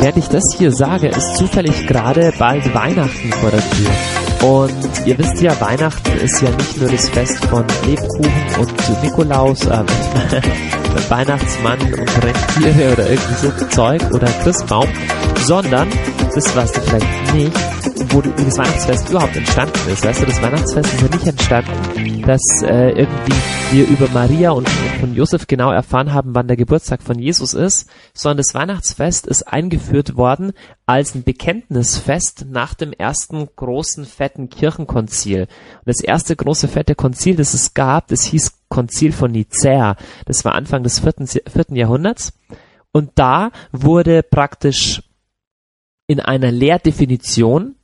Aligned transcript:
Während 0.00 0.16
ich 0.16 0.28
das 0.28 0.44
hier 0.56 0.72
sage, 0.72 1.08
ist 1.08 1.36
zufällig 1.36 1.86
gerade 1.86 2.32
bald 2.38 2.74
Weihnachten 2.74 3.32
vor 3.32 3.50
der 3.50 3.60
Tür. 3.60 3.90
Und 4.48 5.06
ihr 5.06 5.18
wisst 5.18 5.40
ja, 5.40 5.60
Weihnachten 5.60 6.12
ist 6.18 6.40
ja 6.40 6.50
nicht 6.50 6.80
nur 6.80 6.90
das 6.90 7.08
Fest 7.08 7.44
von 7.46 7.64
Lebkuchen 7.86 8.32
und 8.60 9.02
Nikolaus, 9.02 9.66
äh, 9.66 9.84
Weihnachtsmann 11.08 11.80
und 11.80 12.24
Rentiere 12.24 12.92
oder 12.92 13.10
irgendwie 13.10 13.34
so 13.34 13.66
Zeug 13.68 14.02
oder 14.12 14.28
Christbaum, 14.42 14.88
sondern, 15.44 15.88
das 16.34 16.56
weißt 16.56 16.76
du 16.76 16.80
vielleicht 16.82 17.34
nicht, 17.34 17.87
wo 18.10 18.20
das 18.20 18.58
Weihnachtsfest 18.58 19.10
überhaupt 19.10 19.36
entstanden 19.36 19.78
ist. 19.90 20.04
Weißt 20.04 20.22
du, 20.22 20.26
das 20.26 20.42
Weihnachtsfest 20.42 20.94
ist 20.94 21.02
ja 21.02 21.08
nicht 21.08 21.26
entstanden, 21.26 22.22
dass 22.22 22.42
äh, 22.62 22.90
irgendwie 22.90 23.34
wir 23.70 23.86
über 23.88 24.08
Maria 24.08 24.50
und 24.50 24.68
von 25.00 25.14
Josef 25.14 25.46
genau 25.46 25.70
erfahren 25.70 26.12
haben, 26.12 26.34
wann 26.34 26.48
der 26.48 26.56
Geburtstag 26.56 27.02
von 27.02 27.18
Jesus 27.18 27.54
ist, 27.54 27.88
sondern 28.14 28.38
das 28.38 28.54
Weihnachtsfest 28.54 29.26
ist 29.26 29.42
eingeführt 29.42 30.16
worden 30.16 30.52
als 30.86 31.14
ein 31.14 31.22
Bekenntnisfest 31.22 32.46
nach 32.48 32.74
dem 32.74 32.92
ersten 32.92 33.48
großen 33.54 34.04
fetten 34.04 34.48
Kirchenkonzil. 34.48 35.42
Und 35.42 35.86
das 35.86 36.00
erste 36.00 36.34
große 36.34 36.68
fette 36.68 36.94
Konzil, 36.94 37.36
das 37.36 37.54
es 37.54 37.74
gab, 37.74 38.08
das 38.08 38.24
hieß 38.24 38.52
Konzil 38.68 39.12
von 39.12 39.32
Nicäa. 39.32 39.96
Das 40.24 40.44
war 40.44 40.54
Anfang 40.54 40.82
des 40.82 40.98
vierten, 41.00 41.26
vierten 41.26 41.76
Jahrhunderts. 41.76 42.32
Und 42.92 43.12
da 43.16 43.50
wurde 43.72 44.22
praktisch 44.22 45.02
in 46.06 46.20
einer 46.20 46.50
Lehrdefinition 46.50 47.76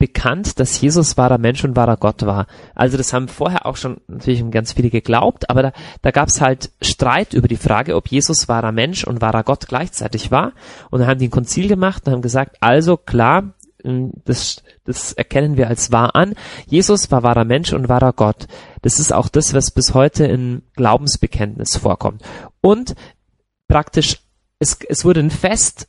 bekannt, 0.00 0.58
dass 0.58 0.80
Jesus 0.80 1.16
wahrer 1.16 1.38
Mensch 1.38 1.62
und 1.62 1.76
wahrer 1.76 1.98
Gott 1.98 2.26
war. 2.26 2.46
Also 2.74 2.96
das 2.96 3.12
haben 3.12 3.28
vorher 3.28 3.66
auch 3.66 3.76
schon 3.76 4.00
natürlich 4.08 4.42
ganz 4.50 4.72
viele 4.72 4.90
geglaubt, 4.90 5.48
aber 5.48 5.62
da, 5.62 5.72
da 6.02 6.10
gab 6.10 6.28
es 6.28 6.40
halt 6.40 6.72
Streit 6.80 7.34
über 7.34 7.46
die 7.46 7.56
Frage, 7.56 7.94
ob 7.94 8.08
Jesus 8.08 8.48
wahrer 8.48 8.72
Mensch 8.72 9.04
und 9.04 9.20
wahrer 9.20 9.44
Gott 9.44 9.68
gleichzeitig 9.68 10.30
war. 10.30 10.52
Und 10.90 11.00
dann 11.00 11.08
haben 11.08 11.20
die 11.20 11.28
ein 11.28 11.30
Konzil 11.30 11.68
gemacht 11.68 12.06
und 12.06 12.14
haben 12.14 12.22
gesagt, 12.22 12.56
also 12.60 12.96
klar, 12.96 13.52
hm, 13.82 14.12
das, 14.24 14.62
das 14.84 15.12
erkennen 15.12 15.58
wir 15.58 15.68
als 15.68 15.92
wahr 15.92 16.16
an. 16.16 16.34
Jesus 16.66 17.10
war 17.10 17.22
wahrer 17.22 17.44
Mensch 17.44 17.74
und 17.74 17.90
wahrer 17.90 18.14
Gott. 18.14 18.46
Das 18.80 18.98
ist 18.98 19.12
auch 19.12 19.28
das, 19.28 19.52
was 19.52 19.70
bis 19.70 19.92
heute 19.92 20.24
im 20.24 20.62
Glaubensbekenntnis 20.76 21.76
vorkommt. 21.76 22.22
Und 22.62 22.94
praktisch, 23.68 24.18
es, 24.58 24.78
es 24.88 25.04
wurde 25.04 25.20
ein 25.20 25.30
Fest 25.30 25.88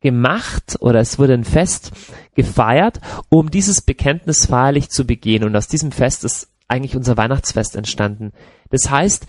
gemacht 0.00 0.78
oder 0.80 1.00
es 1.00 1.18
wurde 1.18 1.34
ein 1.34 1.44
Fest 1.44 1.92
gefeiert, 2.34 3.00
um 3.28 3.50
dieses 3.50 3.82
Bekenntnis 3.82 4.46
feierlich 4.46 4.90
zu 4.90 5.04
begehen. 5.06 5.44
Und 5.44 5.54
aus 5.56 5.68
diesem 5.68 5.92
Fest 5.92 6.24
ist 6.24 6.48
eigentlich 6.68 6.96
unser 6.96 7.16
Weihnachtsfest 7.16 7.76
entstanden. 7.76 8.32
Das 8.70 8.90
heißt, 8.90 9.26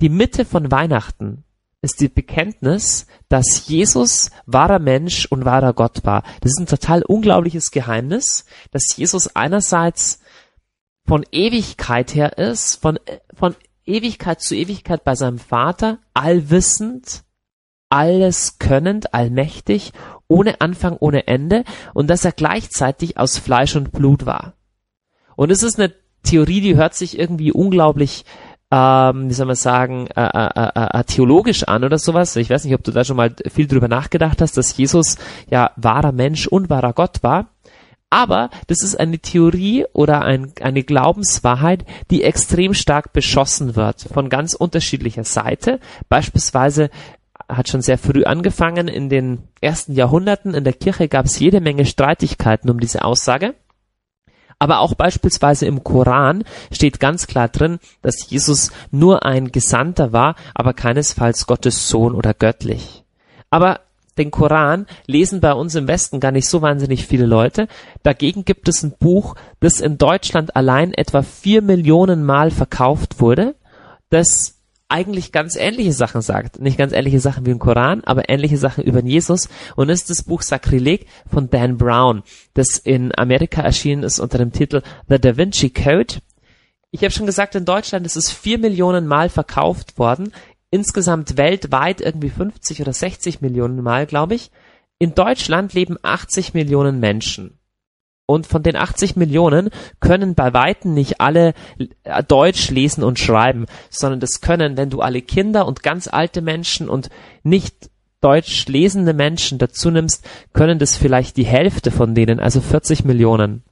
die 0.00 0.08
Mitte 0.08 0.44
von 0.44 0.70
Weihnachten 0.70 1.44
ist 1.82 2.00
die 2.00 2.08
Bekenntnis, 2.08 3.06
dass 3.28 3.66
Jesus 3.66 4.30
wahrer 4.46 4.78
Mensch 4.78 5.26
und 5.26 5.44
wahrer 5.44 5.74
Gott 5.74 6.04
war. 6.04 6.22
Das 6.40 6.52
ist 6.52 6.58
ein 6.58 6.66
total 6.66 7.02
unglaubliches 7.02 7.70
Geheimnis, 7.70 8.46
dass 8.70 8.96
Jesus 8.96 9.36
einerseits 9.36 10.20
von 11.06 11.26
Ewigkeit 11.30 12.14
her 12.14 12.38
ist, 12.38 12.76
von, 12.76 12.98
von 13.34 13.54
Ewigkeit 13.84 14.40
zu 14.40 14.54
Ewigkeit 14.54 15.04
bei 15.04 15.14
seinem 15.14 15.38
Vater, 15.38 15.98
allwissend, 16.14 17.23
alles 17.94 18.58
könnend, 18.58 19.14
allmächtig, 19.14 19.92
ohne 20.26 20.60
Anfang, 20.60 20.96
ohne 20.98 21.28
Ende 21.28 21.62
und 21.92 22.10
dass 22.10 22.24
er 22.24 22.32
gleichzeitig 22.32 23.18
aus 23.18 23.38
Fleisch 23.38 23.76
und 23.76 23.92
Blut 23.92 24.26
war. 24.26 24.54
Und 25.36 25.52
es 25.52 25.62
ist 25.62 25.78
eine 25.78 25.92
Theorie, 26.24 26.60
die 26.60 26.74
hört 26.74 26.94
sich 26.94 27.16
irgendwie 27.16 27.52
unglaublich, 27.52 28.24
ähm, 28.72 29.28
wie 29.28 29.34
soll 29.34 29.46
man 29.46 29.54
sagen, 29.54 30.08
äh, 30.08 30.22
äh, 30.24 30.70
äh, 30.74 30.98
äh, 30.98 31.04
theologisch 31.04 31.62
an 31.64 31.84
oder 31.84 31.98
sowas. 31.98 32.34
Ich 32.34 32.50
weiß 32.50 32.64
nicht, 32.64 32.74
ob 32.74 32.82
du 32.82 32.90
da 32.90 33.04
schon 33.04 33.16
mal 33.16 33.32
viel 33.48 33.68
drüber 33.68 33.86
nachgedacht 33.86 34.40
hast, 34.40 34.56
dass 34.56 34.76
Jesus 34.76 35.16
ja 35.48 35.70
wahrer 35.76 36.12
Mensch 36.12 36.48
und 36.48 36.70
wahrer 36.70 36.94
Gott 36.94 37.22
war. 37.22 37.50
Aber 38.10 38.50
das 38.66 38.82
ist 38.82 38.98
eine 38.98 39.20
Theorie 39.20 39.86
oder 39.92 40.22
ein, 40.22 40.52
eine 40.60 40.82
Glaubenswahrheit, 40.82 41.84
die 42.10 42.24
extrem 42.24 42.74
stark 42.74 43.12
beschossen 43.12 43.76
wird 43.76 44.02
von 44.02 44.28
ganz 44.28 44.54
unterschiedlicher 44.54 45.24
Seite. 45.24 45.78
Beispielsweise 46.08 46.90
hat 47.48 47.68
schon 47.68 47.82
sehr 47.82 47.98
früh 47.98 48.24
angefangen. 48.24 48.88
In 48.88 49.08
den 49.08 49.42
ersten 49.60 49.92
Jahrhunderten 49.92 50.54
in 50.54 50.64
der 50.64 50.72
Kirche 50.72 51.08
gab 51.08 51.26
es 51.26 51.38
jede 51.38 51.60
Menge 51.60 51.86
Streitigkeiten 51.86 52.70
um 52.70 52.80
diese 52.80 53.04
Aussage. 53.04 53.54
Aber 54.58 54.78
auch 54.78 54.94
beispielsweise 54.94 55.66
im 55.66 55.82
Koran 55.84 56.44
steht 56.70 57.00
ganz 57.00 57.26
klar 57.26 57.48
drin, 57.48 57.78
dass 58.02 58.30
Jesus 58.30 58.70
nur 58.90 59.24
ein 59.24 59.52
Gesandter 59.52 60.12
war, 60.12 60.36
aber 60.54 60.72
keinesfalls 60.72 61.46
Gottes 61.46 61.88
Sohn 61.88 62.14
oder 62.14 62.34
göttlich. 62.34 63.04
Aber 63.50 63.80
den 64.16 64.30
Koran 64.30 64.86
lesen 65.06 65.40
bei 65.40 65.52
uns 65.52 65.74
im 65.74 65.88
Westen 65.88 66.20
gar 66.20 66.30
nicht 66.30 66.48
so 66.48 66.62
wahnsinnig 66.62 67.06
viele 67.06 67.26
Leute. 67.26 67.66
Dagegen 68.04 68.44
gibt 68.44 68.68
es 68.68 68.82
ein 68.82 68.94
Buch, 68.98 69.34
das 69.60 69.80
in 69.80 69.98
Deutschland 69.98 70.54
allein 70.54 70.94
etwa 70.94 71.22
vier 71.22 71.62
Millionen 71.62 72.24
Mal 72.24 72.50
verkauft 72.50 73.20
wurde, 73.20 73.56
das 74.10 74.60
eigentlich 74.88 75.32
ganz 75.32 75.56
ähnliche 75.56 75.92
Sachen 75.92 76.20
sagt. 76.20 76.60
Nicht 76.60 76.78
ganz 76.78 76.92
ähnliche 76.92 77.20
Sachen 77.20 77.46
wie 77.46 77.50
im 77.50 77.58
Koran, 77.58 78.02
aber 78.04 78.28
ähnliche 78.28 78.58
Sachen 78.58 78.84
über 78.84 79.02
Jesus. 79.02 79.48
Und 79.76 79.88
ist 79.88 80.10
das 80.10 80.22
Buch 80.22 80.42
Sakrileg 80.42 81.06
von 81.30 81.50
Dan 81.50 81.78
Brown, 81.78 82.22
das 82.54 82.78
in 82.78 83.16
Amerika 83.16 83.62
erschienen 83.62 84.02
ist 84.02 84.20
unter 84.20 84.38
dem 84.38 84.52
Titel 84.52 84.82
The 85.08 85.18
Da 85.18 85.36
Vinci 85.36 85.70
Code. 85.70 86.16
Ich 86.90 87.00
habe 87.00 87.10
schon 87.10 87.26
gesagt, 87.26 87.54
in 87.54 87.64
Deutschland 87.64 88.06
ist 88.06 88.16
es 88.16 88.30
vier 88.30 88.58
Millionen 88.58 89.06
Mal 89.06 89.28
verkauft 89.28 89.98
worden. 89.98 90.32
Insgesamt 90.70 91.36
weltweit 91.36 92.00
irgendwie 92.00 92.30
50 92.30 92.80
oder 92.80 92.92
60 92.92 93.40
Millionen 93.40 93.82
Mal, 93.82 94.06
glaube 94.06 94.34
ich. 94.34 94.50
In 94.98 95.14
Deutschland 95.14 95.74
leben 95.74 95.96
80 96.02 96.54
Millionen 96.54 97.00
Menschen. 97.00 97.58
Und 98.26 98.46
von 98.46 98.62
den 98.62 98.76
80 98.76 99.16
Millionen 99.16 99.68
können 100.00 100.34
bei 100.34 100.54
Weitem 100.54 100.94
nicht 100.94 101.20
alle 101.20 101.52
äh, 102.04 102.22
Deutsch 102.22 102.70
lesen 102.70 103.04
und 103.04 103.18
schreiben, 103.18 103.66
sondern 103.90 104.20
das 104.20 104.40
können, 104.40 104.78
wenn 104.78 104.88
du 104.88 105.00
alle 105.00 105.20
Kinder 105.20 105.66
und 105.66 105.82
ganz 105.82 106.08
alte 106.08 106.40
Menschen 106.40 106.88
und 106.88 107.10
nicht 107.42 107.90
Deutsch 108.22 108.66
lesende 108.68 109.12
Menschen 109.12 109.58
dazu 109.58 109.90
nimmst, 109.90 110.26
können 110.54 110.78
das 110.78 110.96
vielleicht 110.96 111.36
die 111.36 111.44
Hälfte 111.44 111.90
von 111.90 112.14
denen, 112.14 112.40
also 112.40 112.62
40 112.62 113.04
Millionen. 113.04 113.62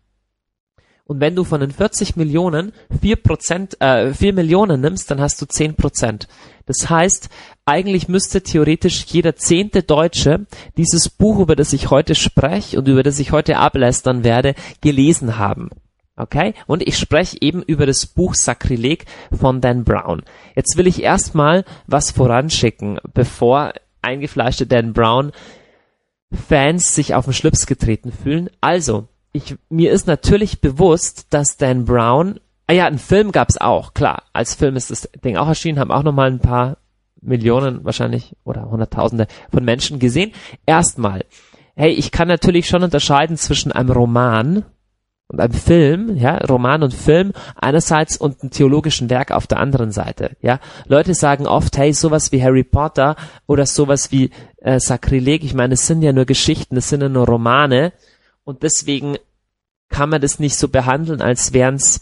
Und 1.13 1.21
wenn 1.21 1.37
du 1.37 1.45
von 1.45 1.61
den 1.61 1.71
40 1.71 2.17
Millionen 2.17 2.73
4 3.03 3.17
Prozent, 3.17 3.79
äh, 3.83 4.15
4 4.15 4.33
Millionen 4.33 4.81
nimmst, 4.81 5.11
dann 5.11 5.21
hast 5.21 5.43
du 5.43 5.47
10 5.47 5.75
Prozent. 5.75 6.27
Das 6.65 6.89
heißt, 6.89 7.29
eigentlich 7.67 8.09
müsste 8.09 8.41
theoretisch 8.43 9.05
jeder 9.09 9.37
zehnte 9.37 9.83
Deutsche 9.83 10.47
dieses 10.79 11.11
Buch, 11.11 11.39
über 11.39 11.55
das 11.55 11.75
ich 11.75 11.91
heute 11.91 12.15
spreche 12.15 12.79
und 12.79 12.89
über 12.89 13.03
das 13.03 13.19
ich 13.19 13.31
heute 13.31 13.59
ablästern 13.59 14.25
werde, 14.25 14.55
gelesen 14.81 15.37
haben. 15.37 15.69
Okay? 16.17 16.55
Und 16.67 16.81
ich 16.81 16.97
spreche 16.97 17.37
eben 17.43 17.63
über 17.63 17.85
das 17.85 18.07
Buch 18.07 18.35
Sakrileg 18.35 19.05
von 19.39 19.61
Dan 19.61 19.85
Brown. 19.85 20.23
Jetzt 20.57 20.79
will 20.79 20.87
ich 20.87 21.03
erstmal 21.03 21.67
was 21.87 22.11
voranschicken, 22.11 23.01
bevor 23.13 23.75
eingefleischte 24.01 24.67
Dan 24.67 24.95
Brown 24.95 25.33
Fans 26.49 26.95
sich 26.95 27.15
auf 27.15 27.27
den 27.27 27.35
Schlips 27.35 27.67
getreten 27.67 28.13
fühlen. 28.13 28.49
Also, 28.63 29.09
ich, 29.33 29.57
mir 29.71 29.93
ist 29.93 30.07
natürlich 30.07 30.61
bewusst, 30.61 31.27
dass 31.31 31.57
Dan 31.57 31.85
Brown, 31.85 32.39
ah 32.67 32.75
ja, 32.75 32.87
einen 32.87 32.99
Film 32.99 33.33
gab's 33.33 33.57
auch, 33.57 33.95
klar. 33.95 34.25
Als 34.33 34.55
Film 34.55 34.77
ist 34.77 34.91
das 34.91 35.09
Ding 35.25 35.37
auch 35.37 35.49
erschienen, 35.49 35.79
haben 35.79 35.91
auch 35.91 36.03
nochmal 36.03 36.31
ein 36.31 36.41
paar 36.41 36.77
Millionen 37.21 37.85
wahrscheinlich 37.85 38.37
oder 38.45 38.71
Hunderttausende 38.71 39.27
von 39.51 39.65
Menschen 39.65 39.99
gesehen. 39.99 40.33
Erstmal, 40.67 41.25
hey, 41.77 41.93
ich 41.93 42.11
kann 42.11 42.29
natürlich 42.29 42.69
schon 42.69 42.83
unterscheiden 42.83 43.37
zwischen 43.37 43.73
einem 43.73 43.91
Roman 43.91 44.65
und 45.29 45.41
einem 45.41 45.55
Film, 45.55 46.17
ja, 46.17 46.37
Roman 46.39 46.83
und 46.83 46.93
Film 46.93 47.33
einerseits 47.59 48.19
und 48.19 48.43
einem 48.43 48.51
theologischen 48.51 49.09
Werk 49.09 49.31
auf 49.31 49.47
der 49.47 49.61
anderen 49.61 49.93
Seite, 49.93 50.37
ja. 50.43 50.61
Leute 50.87 51.15
sagen 51.15 51.47
oft, 51.47 51.79
hey, 51.79 51.95
sowas 51.95 52.33
wie 52.33 52.43
Harry 52.43 52.65
Potter 52.65 53.17
oder 53.47 53.65
sowas 53.65 54.13
wie 54.13 54.31
äh, 54.59 54.79
Sakrileg, 54.79 55.43
ich 55.43 55.55
meine, 55.55 55.75
es 55.75 55.87
sind 55.87 56.03
ja 56.03 56.13
nur 56.13 56.27
Geschichten, 56.27 56.77
es 56.77 56.91
sind 56.91 57.01
ja 57.01 57.09
nur 57.09 57.27
Romane, 57.27 57.93
und 58.45 58.63
deswegen 58.63 59.17
kann 59.93 60.09
man 60.09 60.21
das 60.21 60.41
nicht 60.41 60.57
so 60.57 60.69
behandeln, 60.69 61.23
als 61.23 61.53
wären 61.53 61.77
es 61.77 62.01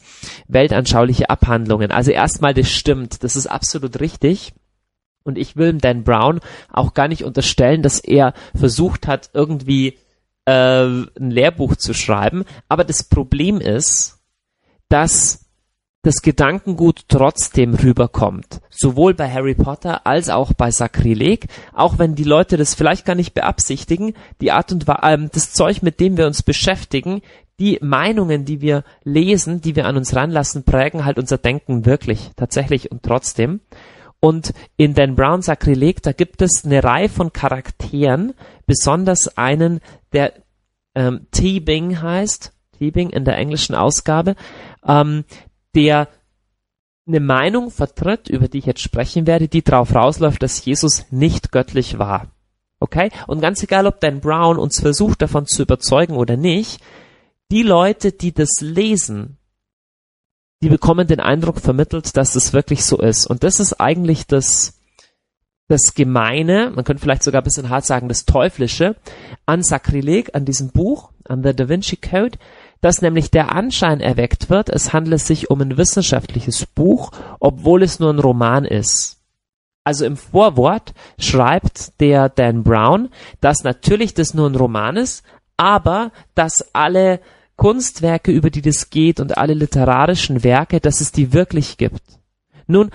weltanschauliche 0.49 1.29
Abhandlungen. 1.29 1.91
Also 1.91 2.11
erstmal, 2.13 2.55
das 2.55 2.71
stimmt, 2.71 3.23
das 3.23 3.37
ist 3.37 3.47
absolut 3.47 4.01
richtig. 4.01 4.55
Und 5.23 5.37
ich 5.37 5.57
will 5.57 5.75
Dan 5.75 6.05
Brown 6.05 6.41
auch 6.73 6.95
gar 6.95 7.09
nicht 7.09 7.25
unterstellen, 7.25 7.83
dass 7.83 8.01
er 8.01 8.33
versucht 8.55 9.07
hat, 9.07 9.31
irgendwie 9.35 9.99
äh, 10.47 10.85
ein 10.85 11.31
Lehrbuch 11.31 11.77
zu 11.77 11.93
schreiben. 11.93 12.45
Aber 12.69 12.85
das 12.85 13.05
Problem 13.05 13.61
ist, 13.61 14.19
dass 14.89 15.51
das 16.03 16.23
Gedankengut 16.23 17.03
trotzdem 17.09 17.75
rüberkommt. 17.75 18.61
Sowohl 18.71 19.13
bei 19.15 19.31
Harry 19.31 19.55
Potter 19.55 20.07
als 20.07 20.31
auch 20.31 20.55
bei 20.55 20.71
Sakrileg. 20.71 21.49
Auch 21.75 21.99
wenn 21.99 22.15
die 22.15 22.25
Leute 22.25 22.57
das 22.57 22.75
vielleicht 22.75 23.05
gar 23.05 23.15
nicht 23.15 23.35
beabsichtigen, 23.35 24.15
die 24.41 24.53
Art 24.53 24.73
und 24.73 24.89
Weise, 24.89 25.25
äh, 25.25 25.29
das 25.31 25.53
Zeug, 25.53 25.83
mit 25.83 26.01
dem 26.01 26.17
wir 26.17 26.27
uns 26.27 26.43
beschäftigen, 26.43 27.21
die 27.61 27.79
Meinungen, 27.83 28.45
die 28.45 28.61
wir 28.61 28.85
lesen, 29.05 29.61
die 29.61 29.77
wir 29.77 29.87
an 29.87 29.97
uns 29.97 30.17
ranlassen, 30.17 30.65
prägen 30.65 31.05
halt 31.05 31.19
unser 31.19 31.39
Denken 31.39 31.85
wirklich, 31.85 32.31
tatsächlich 32.35 32.91
und 32.91 33.03
trotzdem. 33.03 33.61
Und 34.19 34.53
in 34.77 34.95
Dan 34.95 35.15
Brown 35.15 35.43
Sakrileg, 35.43 36.03
da 36.03 36.13
gibt 36.13 36.43
es 36.43 36.65
eine 36.65 36.83
Reihe 36.83 37.09
von 37.09 37.33
Charakteren, 37.33 38.35
besonders 38.67 39.37
einen, 39.37 39.81
der 40.13 40.33
ähm, 40.95 41.27
T-Bing 41.31 42.03
heißt, 42.03 42.53
T-Bing 42.79 43.11
in 43.11 43.25
der 43.25 43.37
englischen 43.37 43.75
Ausgabe, 43.75 44.37
ähm, 44.87 45.25
der 45.75 46.09
eine 47.07 47.21
Meinung 47.21 47.71
vertritt, 47.71 48.29
über 48.29 48.49
die 48.49 48.59
ich 48.59 48.67
jetzt 48.67 48.83
sprechen 48.83 49.27
werde, 49.27 49.49
die 49.49 49.63
darauf 49.63 49.95
rausläuft, 49.95 50.43
dass 50.43 50.65
Jesus 50.65 51.07
nicht 51.11 51.53
göttlich 51.53 51.99
war. 51.99 52.29
Okay? 52.79 53.11
Und 53.27 53.41
ganz 53.41 53.63
egal, 53.63 53.87
ob 53.87 54.01
Dan 54.01 54.21
Brown 54.21 54.59
uns 54.59 54.81
versucht, 54.81 55.23
davon 55.23 55.47
zu 55.47 55.63
überzeugen 55.63 56.17
oder 56.17 56.37
nicht, 56.37 56.81
die 57.51 57.63
Leute, 57.63 58.13
die 58.13 58.33
das 58.33 58.61
lesen, 58.61 59.39
die 60.63 60.69
bekommen 60.69 61.07
den 61.07 61.21
Eindruck 61.21 61.61
vermittelt, 61.61 62.17
dass 62.17 62.37
es 62.37 62.53
wirklich 62.53 62.85
so 62.85 62.99
ist. 62.99 63.27
Und 63.27 63.45
das 63.45 63.61
ist 63.61 63.81
eigentlich 63.81 64.27
das, 64.27 64.79
das 65.69 65.95
Gemeine, 65.95 66.71
man 66.75 66.85
könnte 66.85 67.03
vielleicht 67.03 67.23
sogar 67.23 67.41
ein 67.41 67.45
bisschen 67.45 67.71
hart 67.71 67.87
sagen, 67.87 68.09
das 68.09 68.27
Teuflische 68.27 68.97
an 69.47 69.63
Sakrileg, 69.63 70.35
an 70.35 70.45
diesem 70.45 70.71
Buch, 70.71 71.13
an 71.25 71.43
der 71.43 71.55
Da 71.55 71.69
Vinci 71.69 71.97
Code, 71.97 72.39
dass 72.81 73.03
nämlich 73.03 73.31
der 73.31 73.53
Anschein 73.53 74.01
erweckt 74.01 74.51
wird, 74.51 74.69
es 74.69 74.93
handle 74.93 75.19
sich 75.19 75.51
um 75.51 75.61
ein 75.61 75.77
wissenschaftliches 75.77 76.67
Buch, 76.67 77.11
obwohl 77.39 77.83
es 77.83 77.99
nur 77.99 78.13
ein 78.13 78.19
Roman 78.19 78.65
ist. 78.65 79.19
Also 79.85 80.05
im 80.05 80.17
Vorwort 80.17 80.93
schreibt 81.19 82.01
der 82.01 82.29
Dan 82.29 82.63
Brown, 82.63 83.09
dass 83.41 83.65
natürlich 83.65 84.13
das 84.15 84.35
nur 84.35 84.49
ein 84.49 84.55
Roman 84.55 84.97
ist, 84.97 85.25
aber 85.57 86.13
dass 86.35 86.75
alle 86.75 87.21
Kunstwerke, 87.61 88.33
über 88.33 88.49
die 88.49 88.63
das 88.63 88.89
geht 88.89 89.21
und 89.21 89.37
alle 89.37 89.53
literarischen 89.53 90.43
Werke, 90.43 90.81
dass 90.81 91.03
es 91.03 91.13
die 91.13 91.35
wirklich 91.35 91.77
gibt. 91.77 92.01
Nun, 92.67 92.91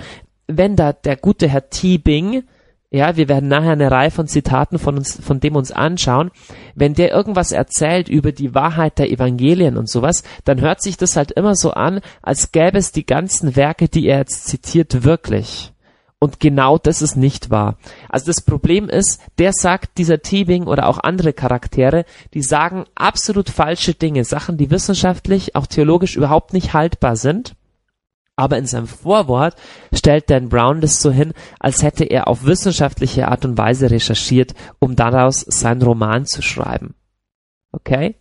wenn 0.48 0.76
da 0.76 0.92
der 0.92 1.18
gute 1.18 1.48
Herr 1.48 1.70
T. 1.70 2.00
Bing 2.00 2.42
ja, 2.90 3.18
wir 3.18 3.28
werden 3.28 3.50
nachher 3.50 3.74
eine 3.74 3.92
Reihe 3.92 4.10
von 4.10 4.26
Zitaten 4.26 4.80
von 4.80 4.98
uns, 4.98 5.20
von 5.20 5.42
dem 5.42 5.56
uns 5.56 5.72
anschauen. 5.72 6.32
Wenn 6.76 6.94
der 6.94 7.12
irgendwas 7.12 7.52
erzählt 7.52 8.08
über 8.08 8.32
die 8.32 8.56
Wahrheit 8.56 9.00
der 9.00 9.12
Evangelien 9.12 9.76
und 9.76 9.90
sowas, 9.90 10.24
dann 10.46 10.62
hört 10.62 10.82
sich 10.82 10.96
das 10.96 11.18
halt 11.18 11.32
immer 11.32 11.56
so 11.56 11.72
an, 11.72 12.00
als 12.22 12.54
gäbe 12.54 12.78
es 12.78 12.94
die 12.94 13.06
ganzen 13.06 13.56
Werke, 13.58 13.90
die 13.90 14.08
er 14.08 14.20
jetzt 14.20 14.48
zitiert, 14.48 15.04
wirklich. 15.04 15.74
Und 16.20 16.40
genau 16.40 16.78
das 16.78 17.02
ist 17.02 17.18
nicht 17.18 17.50
wahr. 17.50 17.78
Also 18.10 18.28
das 18.28 18.42
Problem 18.42 18.90
ist, 18.90 19.22
der 19.38 19.52
sagt, 19.54 19.98
dieser 19.98 20.22
Tebing 20.22 20.66
oder 20.66 20.88
auch 20.88 20.98
andere 20.98 21.34
Charaktere, 21.34 22.06
die 22.34 22.42
sagen 22.42 22.86
absolut 22.96 23.50
falsche 23.50 23.94
Dinge, 23.94 24.24
Sachen, 24.24 24.58
die 24.58 24.72
wissenschaftlich, 24.72 25.56
auch 25.56 25.68
theologisch 25.68 26.16
überhaupt 26.16 26.54
nicht 26.54 26.74
haltbar 26.74 27.16
sind. 27.16 27.56
Aber 28.38 28.58
in 28.58 28.66
seinem 28.66 28.88
Vorwort 28.88 29.56
stellt 29.94 30.30
Dan 30.30 30.50
Brown 30.50 30.82
das 30.82 31.02
so 31.02 31.12
hin, 31.12 31.34
als 31.60 31.84
hätte 31.84 32.04
er 32.04 32.28
auf 32.28 32.46
wissenschaftliche 32.46 33.28
Art 33.28 33.46
und 33.46 33.58
Weise 33.58 33.92
recherchiert, 33.92 34.56
um 34.80 34.96
daraus 34.96 35.42
seinen 35.42 35.82
Roman 35.82 36.26
zu 36.26 36.42
schreiben. 36.42 36.96
Okay? 37.72 38.16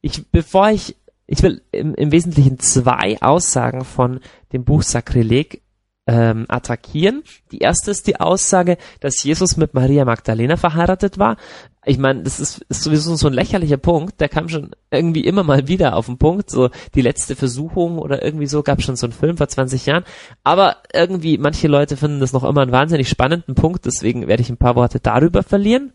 Ich, 0.00 0.30
bevor 0.30 0.70
ich, 0.70 0.96
ich 1.26 1.42
will 1.42 1.62
im, 1.70 1.94
im 1.94 2.10
Wesentlichen 2.10 2.58
zwei 2.58 3.20
Aussagen 3.20 3.84
von 3.84 4.20
dem 4.52 4.64
Buch 4.64 4.82
Sakrileg 4.82 5.62
ähm, 6.06 6.46
attackieren. 6.48 7.22
Die 7.52 7.58
erste 7.58 7.90
ist 7.90 8.06
die 8.06 8.18
Aussage, 8.18 8.76
dass 9.00 9.22
Jesus 9.22 9.56
mit 9.56 9.74
Maria 9.74 10.04
Magdalena 10.04 10.56
verheiratet 10.56 11.18
war. 11.18 11.36
Ich 11.84 11.98
meine, 11.98 12.22
das 12.22 12.40
ist, 12.40 12.64
ist 12.68 12.82
sowieso 12.82 13.14
so 13.16 13.28
ein 13.28 13.32
lächerlicher 13.32 13.76
Punkt, 13.76 14.20
der 14.20 14.28
kam 14.28 14.48
schon 14.48 14.70
irgendwie 14.90 15.24
immer 15.24 15.42
mal 15.42 15.68
wieder 15.68 15.96
auf 15.96 16.06
den 16.06 16.18
Punkt, 16.18 16.50
so 16.50 16.70
die 16.94 17.02
letzte 17.02 17.36
Versuchung 17.36 17.98
oder 17.98 18.22
irgendwie 18.24 18.46
so, 18.46 18.62
gab 18.62 18.82
schon 18.82 18.96
so 18.96 19.06
einen 19.06 19.12
Film 19.12 19.36
vor 19.36 19.48
20 19.48 19.86
Jahren. 19.86 20.04
Aber 20.44 20.76
irgendwie, 20.92 21.38
manche 21.38 21.68
Leute 21.68 21.96
finden 21.96 22.20
das 22.20 22.32
noch 22.32 22.44
immer 22.44 22.62
einen 22.62 22.72
wahnsinnig 22.72 23.08
spannenden 23.08 23.54
Punkt, 23.54 23.84
deswegen 23.84 24.28
werde 24.28 24.42
ich 24.42 24.50
ein 24.50 24.58
paar 24.58 24.76
Worte 24.76 25.00
darüber 25.00 25.42
verlieren. 25.42 25.92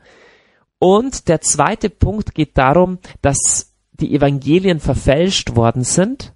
Und 0.80 1.28
der 1.28 1.42
zweite 1.42 1.90
Punkt 1.90 2.36
geht 2.36 2.58
darum, 2.58 3.00
dass 3.22 3.74
die 3.94 4.14
Evangelien 4.14 4.80
verfälscht 4.80 5.56
worden 5.56 5.84
sind 5.84 6.34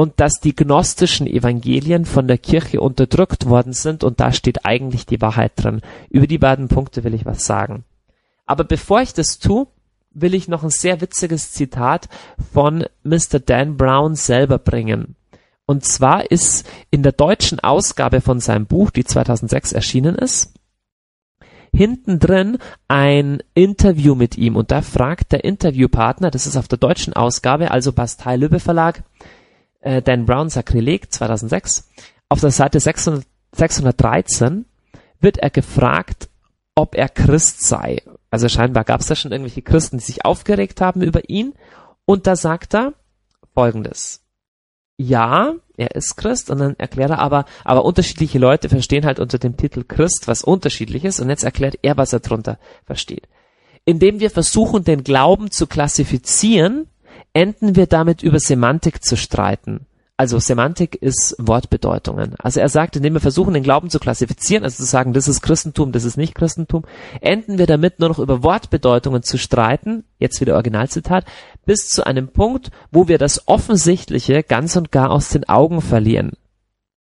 und 0.00 0.20
dass 0.20 0.38
die 0.38 0.54
gnostischen 0.54 1.26
Evangelien 1.26 2.04
von 2.04 2.28
der 2.28 2.38
Kirche 2.38 2.80
unterdrückt 2.80 3.46
worden 3.46 3.72
sind 3.72 4.04
und 4.04 4.20
da 4.20 4.32
steht 4.32 4.64
eigentlich 4.64 5.06
die 5.06 5.20
Wahrheit 5.20 5.52
drin. 5.56 5.80
Über 6.08 6.28
die 6.28 6.38
beiden 6.38 6.68
Punkte 6.68 7.02
will 7.02 7.14
ich 7.14 7.26
was 7.26 7.44
sagen. 7.44 7.84
Aber 8.46 8.62
bevor 8.62 9.02
ich 9.02 9.12
das 9.12 9.40
tue, 9.40 9.66
will 10.12 10.34
ich 10.34 10.46
noch 10.46 10.62
ein 10.62 10.70
sehr 10.70 11.00
witziges 11.00 11.50
Zitat 11.50 12.08
von 12.52 12.84
Mr. 13.02 13.40
Dan 13.44 13.76
Brown 13.76 14.14
selber 14.14 14.58
bringen. 14.58 15.16
Und 15.66 15.84
zwar 15.84 16.30
ist 16.30 16.64
in 16.92 17.02
der 17.02 17.12
deutschen 17.12 17.58
Ausgabe 17.58 18.20
von 18.20 18.38
seinem 18.38 18.66
Buch, 18.66 18.90
die 18.90 19.04
2006 19.04 19.72
erschienen 19.72 20.14
ist, 20.14 20.54
hinten 21.74 22.20
drin 22.20 22.58
ein 22.86 23.42
Interview 23.52 24.14
mit 24.14 24.38
ihm 24.38 24.54
und 24.54 24.70
da 24.70 24.80
fragt 24.80 25.32
der 25.32 25.42
Interviewpartner, 25.44 26.30
das 26.30 26.46
ist 26.46 26.56
auf 26.56 26.68
der 26.68 26.78
deutschen 26.78 27.14
Ausgabe, 27.14 27.72
also 27.72 27.92
Bastei 27.92 28.36
Lübbe 28.36 28.60
Verlag, 28.60 29.02
äh, 29.80 30.02
Dan 30.02 30.26
Brown 30.26 30.48
Sakrileg 30.48 31.12
2006, 31.12 31.88
auf 32.28 32.40
der 32.40 32.50
Seite 32.50 32.80
600, 32.80 33.26
613 33.52 34.66
wird 35.20 35.38
er 35.38 35.50
gefragt, 35.50 36.28
ob 36.74 36.94
er 36.94 37.08
Christ 37.08 37.66
sei. 37.66 38.02
Also 38.30 38.48
scheinbar 38.48 38.84
gab 38.84 39.00
es 39.00 39.06
da 39.06 39.16
schon 39.16 39.32
irgendwelche 39.32 39.62
Christen, 39.62 39.98
die 39.98 40.04
sich 40.04 40.24
aufgeregt 40.24 40.80
haben 40.80 41.02
über 41.02 41.28
ihn. 41.28 41.54
Und 42.04 42.26
da 42.26 42.36
sagt 42.36 42.74
er 42.74 42.94
folgendes. 43.54 44.22
Ja, 44.96 45.54
er 45.76 45.94
ist 45.94 46.16
Christ 46.16 46.50
und 46.50 46.58
dann 46.58 46.76
erklärt 46.76 47.10
er 47.10 47.20
aber, 47.20 47.44
aber 47.64 47.84
unterschiedliche 47.84 48.38
Leute 48.38 48.68
verstehen 48.68 49.06
halt 49.06 49.20
unter 49.20 49.38
dem 49.38 49.56
Titel 49.56 49.84
Christ 49.84 50.26
was 50.26 50.42
unterschiedliches 50.42 51.20
und 51.20 51.30
jetzt 51.30 51.44
erklärt 51.44 51.78
er, 51.82 51.96
was 51.96 52.12
er 52.12 52.20
drunter 52.20 52.58
versteht. 52.84 53.28
Indem 53.84 54.20
wir 54.20 54.30
versuchen, 54.30 54.84
den 54.84 55.04
Glauben 55.04 55.50
zu 55.50 55.66
klassifizieren, 55.66 56.88
enden 57.32 57.76
wir 57.76 57.86
damit 57.86 58.22
über 58.22 58.40
Semantik 58.40 59.02
zu 59.02 59.16
streiten. 59.16 59.86
Also 60.20 60.40
Semantik 60.40 60.96
ist 60.96 61.36
Wortbedeutungen. 61.38 62.34
Also 62.40 62.58
er 62.58 62.68
sagt, 62.68 62.96
indem 62.96 63.14
wir 63.14 63.20
versuchen, 63.20 63.54
den 63.54 63.62
Glauben 63.62 63.88
zu 63.88 64.00
klassifizieren, 64.00 64.64
also 64.64 64.78
zu 64.78 64.84
sagen, 64.84 65.12
das 65.12 65.28
ist 65.28 65.42
Christentum, 65.42 65.92
das 65.92 66.02
ist 66.02 66.16
nicht 66.16 66.34
Christentum, 66.34 66.84
enden 67.20 67.56
wir 67.56 67.68
damit 67.68 68.00
nur 68.00 68.08
noch 68.08 68.18
über 68.18 68.42
Wortbedeutungen 68.42 69.22
zu 69.22 69.38
streiten, 69.38 70.02
jetzt 70.18 70.40
wieder 70.40 70.54
Originalzitat, 70.54 71.24
bis 71.66 71.88
zu 71.88 72.04
einem 72.04 72.30
Punkt, 72.30 72.72
wo 72.90 73.06
wir 73.06 73.16
das 73.16 73.46
Offensichtliche 73.46 74.42
ganz 74.42 74.74
und 74.74 74.90
gar 74.90 75.12
aus 75.12 75.28
den 75.28 75.48
Augen 75.48 75.80
verlieren. 75.80 76.32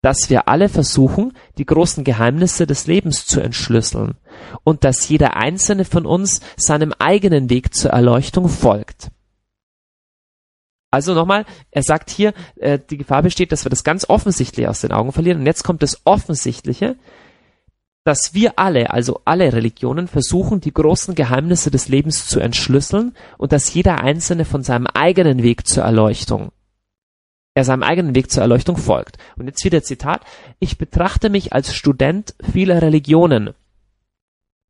Dass 0.02 0.28
wir 0.28 0.48
alle 0.48 0.68
versuchen, 0.68 1.34
die 1.56 1.66
großen 1.66 2.02
Geheimnisse 2.02 2.66
des 2.66 2.88
Lebens 2.88 3.26
zu 3.26 3.40
entschlüsseln 3.40 4.16
und 4.64 4.82
dass 4.82 5.08
jeder 5.08 5.36
einzelne 5.36 5.84
von 5.84 6.04
uns 6.04 6.40
seinem 6.56 6.92
eigenen 6.98 7.48
Weg 7.48 7.74
zur 7.74 7.92
Erleuchtung 7.92 8.48
folgt. 8.48 9.12
Also 10.90 11.14
nochmal, 11.14 11.44
er 11.70 11.82
sagt 11.82 12.10
hier, 12.10 12.32
äh, 12.56 12.78
die 12.78 12.96
Gefahr 12.96 13.22
besteht, 13.22 13.52
dass 13.52 13.64
wir 13.64 13.70
das 13.70 13.84
ganz 13.84 14.08
offensichtlich 14.08 14.68
aus 14.68 14.80
den 14.80 14.92
Augen 14.92 15.12
verlieren. 15.12 15.40
Und 15.40 15.46
jetzt 15.46 15.64
kommt 15.64 15.82
das 15.82 16.00
Offensichtliche, 16.04 16.96
dass 18.04 18.32
wir 18.32 18.58
alle, 18.58 18.90
also 18.90 19.20
alle 19.26 19.52
Religionen, 19.52 20.08
versuchen, 20.08 20.62
die 20.62 20.72
großen 20.72 21.14
Geheimnisse 21.14 21.70
des 21.70 21.88
Lebens 21.88 22.26
zu 22.26 22.40
entschlüsseln 22.40 23.14
und 23.36 23.52
dass 23.52 23.74
jeder 23.74 24.00
Einzelne 24.00 24.46
von 24.46 24.62
seinem 24.62 24.86
eigenen 24.86 25.42
Weg 25.42 25.66
zur 25.66 25.84
Erleuchtung, 25.84 26.50
er 27.54 27.64
seinem 27.64 27.82
eigenen 27.82 28.14
Weg 28.14 28.30
zur 28.30 28.40
Erleuchtung 28.40 28.78
folgt. 28.78 29.18
Und 29.36 29.46
jetzt 29.46 29.62
wieder 29.62 29.82
Zitat, 29.82 30.22
ich 30.58 30.78
betrachte 30.78 31.28
mich 31.28 31.52
als 31.52 31.74
Student 31.74 32.34
vieler 32.50 32.80
Religionen. 32.80 33.50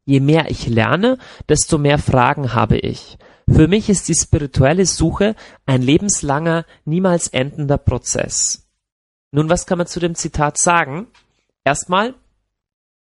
Je 0.04 0.18
mehr 0.18 0.50
ich 0.50 0.66
lerne, 0.66 1.18
desto 1.48 1.78
mehr 1.78 1.98
Fragen 1.98 2.54
habe 2.54 2.78
ich. 2.78 3.18
Für 3.52 3.66
mich 3.66 3.88
ist 3.88 4.08
die 4.08 4.14
spirituelle 4.14 4.86
Suche 4.86 5.34
ein 5.66 5.82
lebenslanger, 5.82 6.64
niemals 6.84 7.28
endender 7.28 7.78
Prozess. 7.78 8.68
Nun, 9.30 9.48
was 9.48 9.66
kann 9.66 9.78
man 9.78 9.86
zu 9.86 10.00
dem 10.00 10.14
Zitat 10.14 10.58
sagen? 10.58 11.08
Erstmal, 11.64 12.14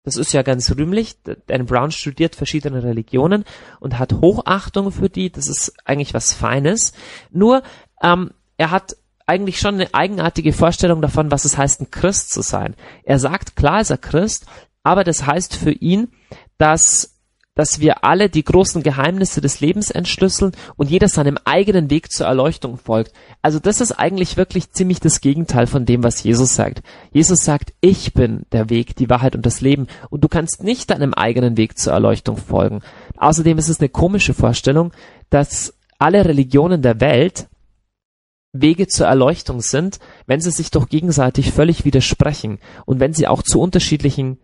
das 0.03 0.17
ist 0.17 0.33
ja 0.33 0.41
ganz 0.41 0.75
rühmlich, 0.75 1.17
Dan 1.47 1.65
Brown 1.65 1.91
studiert 1.91 2.35
verschiedene 2.35 2.83
Religionen 2.83 3.45
und 3.79 4.00
hat 4.00 4.13
Hochachtung 4.13 4.91
für 4.91 5.09
die, 5.09 5.31
das 5.31 5.47
ist 5.47 5.73
eigentlich 5.85 6.13
was 6.13 6.33
Feines. 6.33 6.93
Nur, 7.29 7.61
ähm, 8.01 8.31
er 8.57 8.71
hat 8.71 8.95
eigentlich 9.27 9.59
schon 9.59 9.75
eine 9.75 9.93
eigenartige 9.93 10.53
Vorstellung 10.53 11.01
davon, 11.01 11.31
was 11.31 11.45
es 11.45 11.57
heißt, 11.57 11.81
ein 11.81 11.91
Christ 11.91 12.31
zu 12.31 12.41
sein. 12.41 12.75
Er 13.03 13.19
sagt, 13.19 13.55
klar 13.55 13.81
ist 13.81 13.91
er 13.91 13.97
Christ, 13.97 14.45
aber 14.83 15.03
das 15.03 15.25
heißt 15.25 15.55
für 15.55 15.71
ihn, 15.71 16.11
dass 16.57 17.20
dass 17.55 17.79
wir 17.79 18.03
alle 18.05 18.29
die 18.29 18.43
großen 18.43 18.81
Geheimnisse 18.81 19.41
des 19.41 19.60
Lebens 19.60 19.91
entschlüsseln 19.91 20.53
und 20.77 20.89
jeder 20.89 21.08
seinem 21.10 21.38
eigenen 21.43 21.89
Weg 21.89 22.12
zur 22.12 22.27
Erleuchtung 22.27 22.77
folgt. 22.77 23.12
Also 23.41 23.60
das 23.60 23.81
ist 23.81 23.91
eigentlich 23.91 24.38
wirklich 24.38 24.72
ziemlich 24.72 25.00
das 25.00 25.22
Gegenteil 25.22 25.67
von 25.67 25.86
dem, 25.86 26.03
was 26.03 26.24
Jesus 26.24 26.55
sagt. 26.55 26.81
Jesus 27.12 27.43
sagt, 27.43 27.74
ich 27.81 28.13
bin 28.13 28.46
der 28.51 28.70
Weg, 28.70 28.96
die 28.96 29.10
Wahrheit 29.10 29.36
und 29.36 29.46
das 29.46 29.62
Leben 29.62 29.88
und 30.10 30.24
du 30.24 30.29
kannst 30.29 30.63
nicht 30.63 30.89
deinem 30.89 31.13
eigenen 31.13 31.58
Weg 31.58 31.77
zur 31.77 31.93
Erleuchtung 31.93 32.38
folgen. 32.38 32.81
Außerdem 33.17 33.58
ist 33.58 33.70
es 33.70 33.79
eine 33.79 33.89
komische 33.89 34.34
Vorstellung, 34.34 34.93
dass 35.29 35.74
alle 36.00 36.25
Religionen 36.25 36.81
der 36.81 37.01
Welt 37.01 37.48
Wege 38.53 38.88
zur 38.88 39.08
Erleuchtung 39.08 39.62
sind, 39.62 40.00
wenn 40.25 40.41
sie 40.41 40.51
sich 40.51 40.72
doch 40.72 40.89
gegenseitig 40.89 41.51
völlig 41.51 41.86
widersprechen 41.86 42.60
und 42.86 43.00
wenn 43.00 43.13
sie 43.13 43.27
auch 43.27 43.43
zu 43.43 43.62
unterschiedlichen 43.62 44.39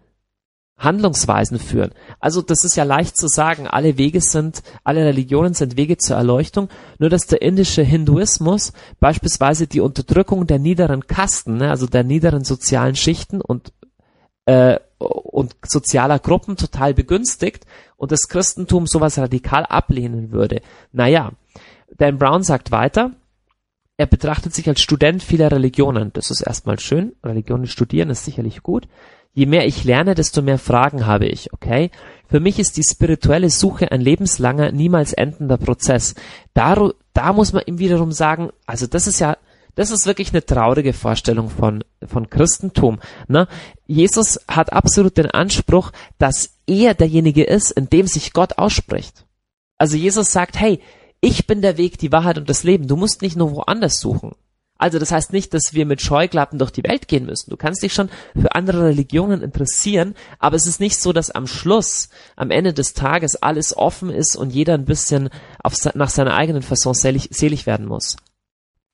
Handlungsweisen 0.77 1.60
führen. 1.60 1.91
Also 2.19 2.41
das 2.41 2.63
ist 2.63 2.75
ja 2.75 2.84
leicht 2.84 3.17
zu 3.17 3.27
sagen, 3.27 3.67
alle 3.67 3.98
Wege 3.98 4.22
sind, 4.22 4.62
alle 4.84 5.05
Religionen 5.05 5.53
sind 5.53 5.75
Wege 5.75 5.98
zur 5.98 6.17
Erleuchtung, 6.17 6.69
nur 7.00 7.10
dass 7.10 7.25
der 7.25 7.41
indische 7.41 7.81
Hinduismus 7.81 8.74
beispielsweise 9.00 9.65
die 9.65 9.81
Unterdrückung 9.81 10.46
der 10.46 10.60
niederen 10.60 11.07
Kasten, 11.07 11.57
ne, 11.57 11.72
also 11.72 11.88
der 11.88 12.03
niederen 12.03 12.43
sozialen 12.43 12.96
Schichten 12.96 13.41
und 13.41 13.74
äh, 14.46 14.79
und 15.00 15.55
sozialer 15.63 16.17
Gruppen 16.17 16.57
total 16.57 16.93
begünstigt 16.93 17.65
und 17.98 18.12
das 18.12 18.27
Christentum 18.27 18.88
sowas 18.88 19.17
radikal 19.19 19.63
ablehnen 19.63 20.31
würde. 20.31 20.62
Naja, 20.91 21.34
Dan 21.96 22.17
Brown 22.17 22.43
sagt 22.43 22.72
weiter, 22.72 23.12
er 23.98 24.05
betrachtet 24.05 24.53
sich 24.53 24.67
als 24.67 24.81
Student 24.81 25.24
vieler 25.24 25.51
Religionen. 25.51 26.12
Das 26.13 26.29
ist 26.31 26.41
erstmal 26.41 26.79
schön. 26.79 27.15
Religionen 27.24 27.67
studieren 27.67 28.10
ist 28.10 28.25
sicherlich 28.25 28.62
gut. 28.62 28.88
Je 29.38 29.46
mehr 29.46 29.67
ich 29.67 29.84
lerne, 29.84 30.15
desto 30.15 30.41
mehr 30.41 30.58
Fragen 30.58 31.06
habe 31.06 31.27
ich, 31.27 31.53
okay? 31.53 31.91
Für 32.27 32.39
mich 32.39 32.58
ist 32.58 32.75
die 32.75 32.82
spirituelle 32.82 33.51
Suche 33.51 33.91
ein 33.91 34.01
lebenslanger, 34.01 34.72
niemals 34.72 35.13
endender 35.13 35.58
Prozess. 35.58 36.15
Da, 36.56 36.89
da 37.13 37.34
muss 37.34 37.53
man 37.53 37.62
ihm 37.67 37.77
wiederum 37.77 38.12
sagen, 38.12 38.50
also 38.65 38.88
das 38.88 39.06
ist 39.06 39.20
ja, 39.20 39.38
das 39.75 39.91
ist 39.91 40.08
wirklich 40.08 40.32
eine 40.32 40.44
traurige 40.44 40.91
Vorstellung 40.91 41.51
von, 41.51 41.84
von 42.03 42.32
Christentum. 42.32 42.98
Ne? 43.27 43.48
Jesus 43.86 44.39
hat 44.48 44.74
absolut 44.74 45.20
den 45.20 45.29
Anspruch, 45.29 45.91
dass 46.17 46.56
er 46.65 46.96
derjenige 46.96 47.44
ist, 47.44 47.70
in 47.70 47.91
dem 47.91 48.08
sich 48.08 48.34
Gott 48.34 48.58
ausspricht. 48.58 49.27
Also 49.77 49.98
Jesus 49.98 50.32
sagt, 50.32 50.60
hey, 50.60 50.82
ich 51.22 51.46
bin 51.46 51.62
der 51.62 51.77
Weg, 51.77 52.00
die 52.00 52.12
Wahrheit 52.12 52.39
und 52.39 52.50
das 52.50 52.63
Leben. 52.63 52.88
Du 52.88 52.96
musst 52.96 53.22
nicht 53.22 53.36
nur 53.36 53.51
woanders 53.51 54.00
suchen. 54.00 54.32
Also 54.77 55.00
das 55.00 55.12
heißt 55.12 55.34
nicht, 55.34 55.53
dass 55.53 55.74
wir 55.74 55.86
mit 55.86 56.01
Scheuklappen 56.01 56.60
durch 56.60 56.72
die 56.72 56.84
Welt 56.84 57.07
gehen 57.07 57.25
müssen. 57.25 57.50
Du 57.50 57.57
kannst 57.57 57.84
dich 57.84 57.93
schon 57.93 58.10
für 58.39 58.53
andere 58.55 58.86
Religionen 58.86 59.41
interessieren, 59.41 60.15
aber 60.39 60.55
es 60.55 60.67
ist 60.67 60.79
nicht 60.79 61.00
so, 61.00 61.13
dass 61.13 61.31
am 61.31 61.48
Schluss, 61.48 62.10
am 62.36 62.51
Ende 62.51 62.74
des 62.74 62.93
Tages 62.93 63.36
alles 63.36 63.75
offen 63.75 64.10
ist 64.10 64.36
und 64.36 64.51
jeder 64.51 64.75
ein 64.75 64.86
bisschen 64.86 65.29
auf, 65.63 65.74
nach 65.96 66.10
seiner 66.10 66.36
eigenen 66.36 66.62
Fasson 66.62 66.93
selig, 66.93 67.29
selig 67.31 67.65
werden 67.65 67.88
muss. 67.88 68.17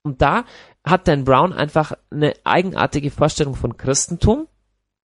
Und 0.03 0.21
da 0.21 0.45
hat 0.85 1.07
Dan 1.07 1.23
Brown 1.23 1.53
einfach 1.53 1.93
eine 2.11 2.33
eigenartige 2.43 3.11
Vorstellung 3.11 3.55
von 3.55 3.77
Christentum. 3.77 4.47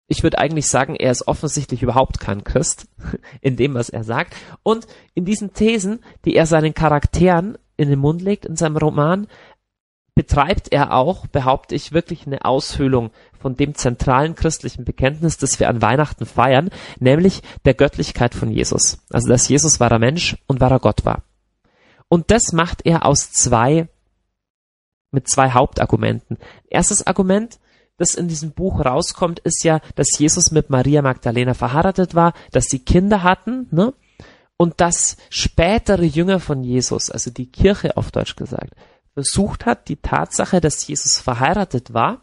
Ich 0.07 0.23
würde 0.23 0.39
eigentlich 0.39 0.67
sagen, 0.67 0.95
er 0.95 1.11
ist 1.11 1.27
offensichtlich 1.27 1.83
überhaupt 1.83 2.19
kein 2.19 2.43
Christ 2.43 2.87
in 3.41 3.55
dem, 3.55 3.75
was 3.75 3.89
er 3.89 4.03
sagt. 4.03 4.35
Und 4.63 4.87
in 5.13 5.25
diesen 5.25 5.53
Thesen, 5.53 6.03
die 6.25 6.35
er 6.35 6.47
seinen 6.47 6.73
Charakteren 6.73 7.57
in 7.77 7.89
den 7.89 7.99
Mund 7.99 8.21
legt 8.21 8.45
in 8.45 8.57
seinem 8.57 8.75
Roman, 8.75 9.27
betreibt 10.19 10.73
er 10.73 10.91
auch, 10.91 11.27
behaupte 11.27 11.75
ich, 11.75 11.93
wirklich 11.93 12.27
eine 12.27 12.43
Aushöhlung 12.43 13.11
von 13.39 13.55
dem 13.55 13.73
zentralen 13.73 14.35
christlichen 14.35 14.83
Bekenntnis, 14.83 15.37
das 15.37 15.61
wir 15.61 15.69
an 15.69 15.81
Weihnachten 15.81 16.25
feiern, 16.25 16.71
nämlich 16.99 17.41
der 17.63 17.73
Göttlichkeit 17.73 18.35
von 18.35 18.51
Jesus. 18.51 18.97
Also, 19.13 19.29
dass 19.29 19.47
Jesus 19.47 19.79
wahrer 19.79 19.97
Mensch 19.97 20.35
und 20.45 20.59
wahrer 20.59 20.81
Gott 20.81 21.05
war. 21.05 21.23
Und 22.09 22.31
das 22.31 22.51
macht 22.51 22.85
er 22.85 23.05
aus 23.05 23.31
zwei, 23.31 23.87
mit 25.11 25.29
zwei 25.29 25.51
Hauptargumenten. 25.51 26.37
Erstes 26.67 27.07
Argument, 27.07 27.57
das 27.95 28.13
in 28.13 28.27
diesem 28.27 28.51
Buch 28.51 28.83
rauskommt, 28.83 29.39
ist 29.39 29.63
ja, 29.63 29.79
dass 29.95 30.19
Jesus 30.19 30.51
mit 30.51 30.69
Maria 30.69 31.01
Magdalena 31.01 31.53
verheiratet 31.53 32.13
war, 32.13 32.33
dass 32.51 32.65
sie 32.65 32.79
Kinder 32.79 33.23
hatten, 33.23 33.67
ne? 33.71 33.93
Und 34.57 34.81
dass 34.81 35.15
spätere 35.29 36.03
Jünger 36.03 36.41
von 36.41 36.61
Jesus, 36.61 37.09
also 37.09 37.31
die 37.31 37.49
Kirche 37.49 37.95
auf 37.95 38.11
Deutsch 38.11 38.35
gesagt, 38.35 38.73
versucht 39.13 39.65
hat, 39.65 39.87
die 39.89 39.97
Tatsache, 39.97 40.61
dass 40.61 40.85
Jesus 40.87 41.19
verheiratet 41.19 41.93
war, 41.93 42.21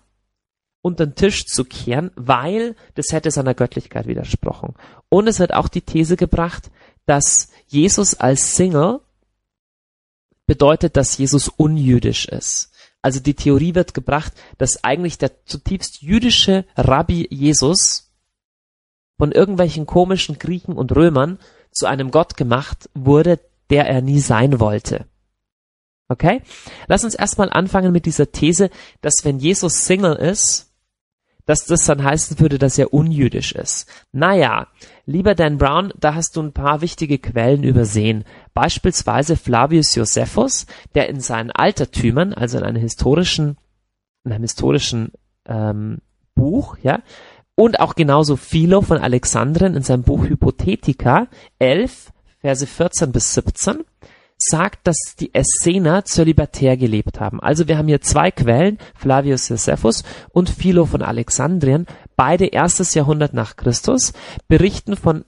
unter 0.83 1.07
den 1.07 1.15
Tisch 1.17 1.47
zu 1.47 1.65
kehren, 1.65 2.11
weil 2.15 2.77
das 2.95 3.13
hätte 3.13 3.31
seiner 3.31 3.55
Göttlichkeit 3.55 4.07
widersprochen. 4.07 4.75
Und 5.09 5.27
es 5.27 5.41
wird 5.41 5.53
auch 5.53 5.69
die 5.69 5.81
These 5.81 6.17
gebracht, 6.17 6.71
dass 7.07 7.51
Jesus 7.67 8.15
als 8.15 8.57
Single 8.57 9.01
bedeutet, 10.47 10.97
dass 10.97 11.19
Jesus 11.19 11.49
unjüdisch 11.49 12.27
ist. 12.27 12.71
Also 13.03 13.21
die 13.21 13.35
Theorie 13.35 13.75
wird 13.75 13.95
gebracht, 13.95 14.33
dass 14.59 14.85
eigentlich 14.85 15.19
der 15.19 15.45
zutiefst 15.45 16.03
jüdische 16.03 16.65
Rabbi 16.77 17.27
Jesus 17.31 18.13
von 19.19 19.33
irgendwelchen 19.33 19.87
komischen 19.87 20.39
Griechen 20.39 20.77
und 20.77 20.95
Römern 20.95 21.39
zu 21.71 21.87
einem 21.87 22.11
Gott 22.11 22.37
gemacht 22.37 22.91
wurde, 22.95 23.41
der 23.71 23.89
er 23.89 24.03
nie 24.03 24.21
sein 24.21 24.61
wollte. 24.61 25.07
Okay? 26.09 26.43
Lass 26.87 27.05
uns 27.05 27.15
erstmal 27.15 27.51
anfangen 27.51 27.93
mit 27.93 28.07
dieser 28.07 28.31
These, 28.31 28.71
dass 29.01 29.25
wenn 29.25 29.39
Jesus 29.39 29.85
Single 29.87 30.15
ist, 30.15 30.67
dass 31.47 31.65
das 31.65 31.85
dann 31.85 32.03
heißen 32.03 32.41
würde, 32.41 32.59
dass 32.59 32.77
er 32.77 32.93
unjüdisch 32.93 33.53
ist. 33.53 33.89
Naja, 34.13 34.67
lieber 35.07 35.35
Dan 35.35 35.59
Brown, 35.59 35.93
da 35.97 36.15
hast 36.15 36.37
du 36.37 36.43
ein 36.43 36.53
paar 36.53 36.81
wichtige 36.81 37.19
Quellen 37.19 37.63
übersehen. 37.63 38.25
Beispielsweise 38.53 39.37
Flavius 39.37 39.95
Josephus, 39.95 40.67
der 40.95 41.09
in 41.09 41.21
seinen 41.21 41.53
Altertümern, 41.53 42.35
also 42.35 42.59
in 42.59 42.65
einem 42.65 42.83
historischen, 42.83 43.57
in 44.25 44.33
einem 44.33 44.43
historischen 44.43 45.13
ähm, 45.47 45.99
Buch, 46.35 46.77
ja, 46.83 47.03
und 47.55 47.81
auch 47.81 47.95
genauso 47.95 48.37
Philo 48.37 48.83
von 48.83 48.99
Alexandrien 48.99 49.75
in 49.75 49.83
seinem 49.83 50.03
Buch 50.03 50.25
Hypothetica 50.29 51.29
11, 51.59 52.13
Verse 52.41 52.67
14 52.67 53.13
bis 53.13 53.35
17, 53.35 53.85
sagt, 54.39 54.87
dass 54.87 55.17
die 55.19 55.35
Essener 55.35 56.05
zölibatär 56.05 56.77
gelebt 56.77 57.21
haben. 57.21 57.41
Also 57.41 57.69
wir 57.69 57.79
haben 57.79 57.89
hier 57.89 58.01
zwei 58.01 58.31
Quellen, 58.31 58.79
Flavius 58.95 59.49
Josephus 59.49 60.05
und 60.31 60.51
Philo 60.51 60.85
von 60.85 61.03
Alexandrien, 61.03 61.87
beide 62.17 62.47
erstes 62.47 62.95
Jahrhundert 62.95 63.33
nach 63.33 63.57
Christus, 63.57 64.13
berichten 64.49 64.97
von, 64.97 65.25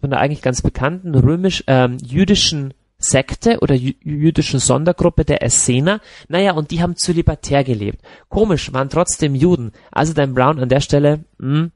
von 0.00 0.10
der 0.10 0.20
eigentlich 0.20 0.42
ganz 0.42 0.62
bekannten 0.62 1.14
römisch, 1.14 1.64
ähm, 1.66 1.98
jüdischen 2.02 2.72
Sekte 2.98 3.58
oder 3.60 3.74
jüdischen 3.74 4.58
Sondergruppe 4.58 5.26
der 5.26 5.42
Essener. 5.42 6.00
Naja, 6.28 6.52
und 6.52 6.70
die 6.70 6.80
haben 6.80 6.96
zölibatär 6.96 7.62
gelebt. 7.62 8.00
Komisch, 8.28 8.72
waren 8.72 8.88
trotzdem 8.88 9.34
Juden. 9.34 9.72
Also 9.90 10.14
dein 10.14 10.32
Brown 10.32 10.58
an 10.58 10.70
der 10.70 10.80
Stelle, 10.80 11.24
mh, 11.38 11.58
hm, 11.58 11.72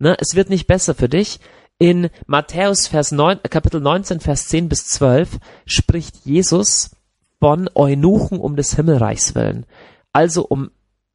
ne, 0.00 0.16
es 0.18 0.34
wird 0.34 0.50
nicht 0.50 0.66
besser 0.66 0.94
für 0.94 1.08
dich. 1.08 1.38
In 1.78 2.08
Matthäus 2.26 2.86
Vers 2.86 3.12
9, 3.12 3.40
Kapitel 3.50 3.80
19, 3.80 4.20
Vers 4.20 4.48
10 4.48 4.70
bis 4.70 4.86
12 4.86 5.38
spricht 5.66 6.24
Jesus 6.24 6.96
von 7.38 7.68
Eunuchen 7.74 8.40
um 8.40 8.56
des 8.56 8.74
Himmelreichs 8.76 9.34
willen. 9.34 9.66
Also 10.10 10.46
um 10.46 10.70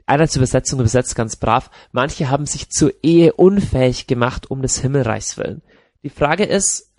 Einheitsübersetzung 0.05 0.79
übersetzt 0.79 1.15
ganz 1.15 1.35
brav, 1.35 1.71
manche 1.91 2.29
haben 2.29 2.45
sich 2.45 2.69
zur 2.69 2.93
Ehe 3.01 3.33
unfähig 3.33 4.05
gemacht 4.05 4.51
um 4.51 4.61
des 4.61 4.79
Himmelreichs 4.79 5.37
willen. 5.37 5.63
Die 6.03 6.09
Frage 6.09 6.43
ist, 6.43 6.91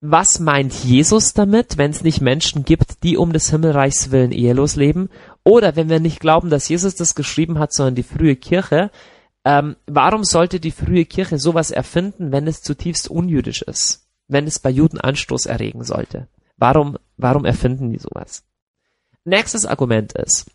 was 0.00 0.38
meint 0.38 0.72
Jesus 0.72 1.32
damit, 1.32 1.78
wenn 1.78 1.90
es 1.90 2.04
nicht 2.04 2.20
Menschen 2.20 2.64
gibt, 2.64 3.02
die 3.02 3.16
um 3.16 3.32
des 3.32 3.50
Himmelreichs 3.50 4.12
willen 4.12 4.30
ehelos 4.30 4.76
leben? 4.76 5.08
Oder 5.42 5.74
wenn 5.74 5.88
wir 5.88 6.00
nicht 6.00 6.20
glauben, 6.20 6.50
dass 6.50 6.68
Jesus 6.68 6.94
das 6.94 7.16
geschrieben 7.16 7.58
hat, 7.58 7.72
sondern 7.72 7.96
die 7.96 8.02
frühe 8.04 8.36
Kirche, 8.36 8.90
ähm, 9.44 9.76
warum 9.86 10.24
sollte 10.24 10.60
die 10.60 10.70
frühe 10.70 11.04
Kirche 11.04 11.38
sowas 11.38 11.70
erfinden, 11.70 12.32
wenn 12.32 12.46
es 12.46 12.62
zutiefst 12.62 13.08
unjüdisch 13.08 13.62
ist? 13.62 14.06
Wenn 14.28 14.46
es 14.46 14.58
bei 14.58 14.70
Juden 14.70 15.00
Anstoß 15.00 15.46
erregen 15.46 15.84
sollte? 15.84 16.28
Warum, 16.56 16.98
warum 17.16 17.44
erfinden 17.44 17.90
die 17.90 17.98
sowas? 17.98 18.44
Nächstes 19.24 19.66
Argument 19.66 20.12
ist, 20.12 20.50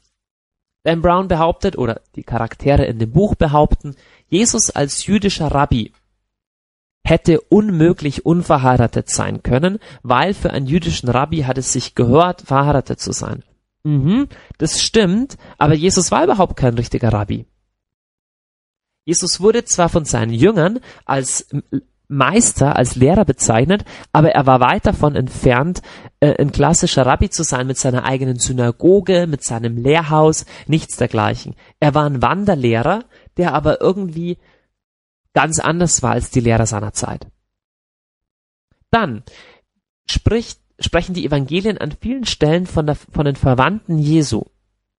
Dan 0.88 1.02
Brown 1.02 1.28
behauptet, 1.28 1.78
oder 1.78 2.00
die 2.16 2.24
Charaktere 2.24 2.86
in 2.86 2.98
dem 2.98 3.12
Buch 3.12 3.36
behaupten, 3.36 3.98
Jesus 4.30 4.70
als 4.70 5.06
jüdischer 5.06 5.48
Rabbi 5.48 5.92
hätte 7.04 7.42
unmöglich 7.42 8.26
unverheiratet 8.26 9.10
sein 9.10 9.44
können, 9.44 9.80
weil 10.02 10.34
für 10.34 10.52
einen 10.52 10.66
jüdischen 10.66 11.10
Rabbi 11.10 11.40
hat 11.40 11.58
es 11.58 11.74
sich 11.74 11.94
gehört, 11.94 12.42
verheiratet 12.42 13.02
zu 13.02 13.12
sein. 13.12 13.44
Mhm, 13.84 14.30
das 14.60 14.82
stimmt, 14.82 15.38
aber 15.58 15.74
Jesus 15.74 16.10
war 16.12 16.24
überhaupt 16.24 16.56
kein 16.56 16.76
richtiger 16.76 17.12
Rabbi. 17.12 17.46
Jesus 19.08 19.40
wurde 19.40 19.64
zwar 19.64 19.88
von 19.88 20.04
seinen 20.04 20.34
Jüngern 20.34 20.82
als 21.06 21.48
Meister, 22.10 22.76
als 22.76 22.98
Lehrer 22.98 23.24
bezeichnet, 23.24 23.86
aber 24.12 24.32
er 24.32 24.46
war 24.46 24.60
weit 24.60 24.86
davon 24.86 25.16
entfernt, 25.16 25.82
äh, 26.20 26.36
ein 26.38 26.52
klassischer 26.52 27.06
Rabbi 27.06 27.30
zu 27.30 27.44
sein 27.44 27.68
mit 27.68 27.78
seiner 27.78 28.04
eigenen 28.04 28.38
Synagoge, 28.38 29.26
mit 29.26 29.46
seinem 29.46 29.78
Lehrhaus, 29.78 30.46
nichts 30.68 30.98
dergleichen. 30.98 31.56
Er 31.80 31.96
war 31.96 32.06
ein 32.06 32.22
Wanderlehrer, 32.22 33.06
der 33.38 33.54
aber 33.54 33.80
irgendwie 33.80 34.40
ganz 35.34 35.60
anders 35.60 36.04
war 36.04 36.12
als 36.12 36.30
die 36.30 36.42
Lehrer 36.42 36.66
seiner 36.66 36.92
Zeit. 36.92 37.28
Dann 38.92 39.24
spricht, 40.10 40.60
sprechen 40.80 41.14
die 41.14 41.26
Evangelien 41.26 41.78
an 41.78 41.94
vielen 41.94 42.26
Stellen 42.26 42.68
von, 42.68 42.86
der, 42.86 42.96
von 42.96 43.24
den 43.24 43.38
Verwandten 43.38 44.00
Jesu 44.00 44.44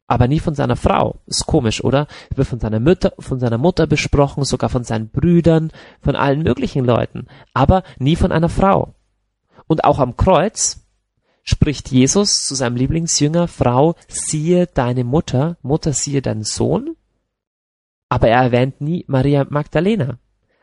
aber 0.09 0.27
nie 0.27 0.41
von 0.41 0.55
seiner 0.55 0.75
Frau. 0.75 1.21
Ist 1.27 1.47
komisch, 1.47 1.85
oder? 1.85 2.09
Wird 2.35 2.49
von 2.49 2.59
seiner 2.59 2.81
Mutter, 2.81 3.13
von 3.19 3.39
seiner 3.39 3.59
Mutter 3.59 3.87
besprochen, 3.87 4.43
sogar 4.45 4.71
von 4.71 4.83
seinen 4.83 5.11
Brüdern, 5.11 5.71
von 6.01 6.17
allen 6.17 6.43
möglichen 6.43 6.85
Leuten, 6.85 7.29
aber 7.55 7.85
nie 7.99 8.17
von 8.17 8.33
einer 8.33 8.49
Frau. 8.49 8.95
Und 9.67 9.85
auch 9.85 9.99
am 9.99 10.17
Kreuz 10.17 10.87
spricht 11.45 11.91
Jesus 11.91 12.45
zu 12.47 12.55
seinem 12.55 12.77
Lieblingsjünger, 12.77 13.49
Frau, 13.49 13.95
siehe 14.09 14.67
deine 14.67 15.05
Mutter, 15.05 15.59
Mutter, 15.63 15.93
siehe 15.93 16.23
deinen 16.23 16.43
Sohn, 16.43 16.97
aber 18.09 18.29
er 18.29 18.43
erwähnt 18.43 18.81
nie 18.81 19.05
Maria 19.09 19.47
Magdalena. 19.49 20.19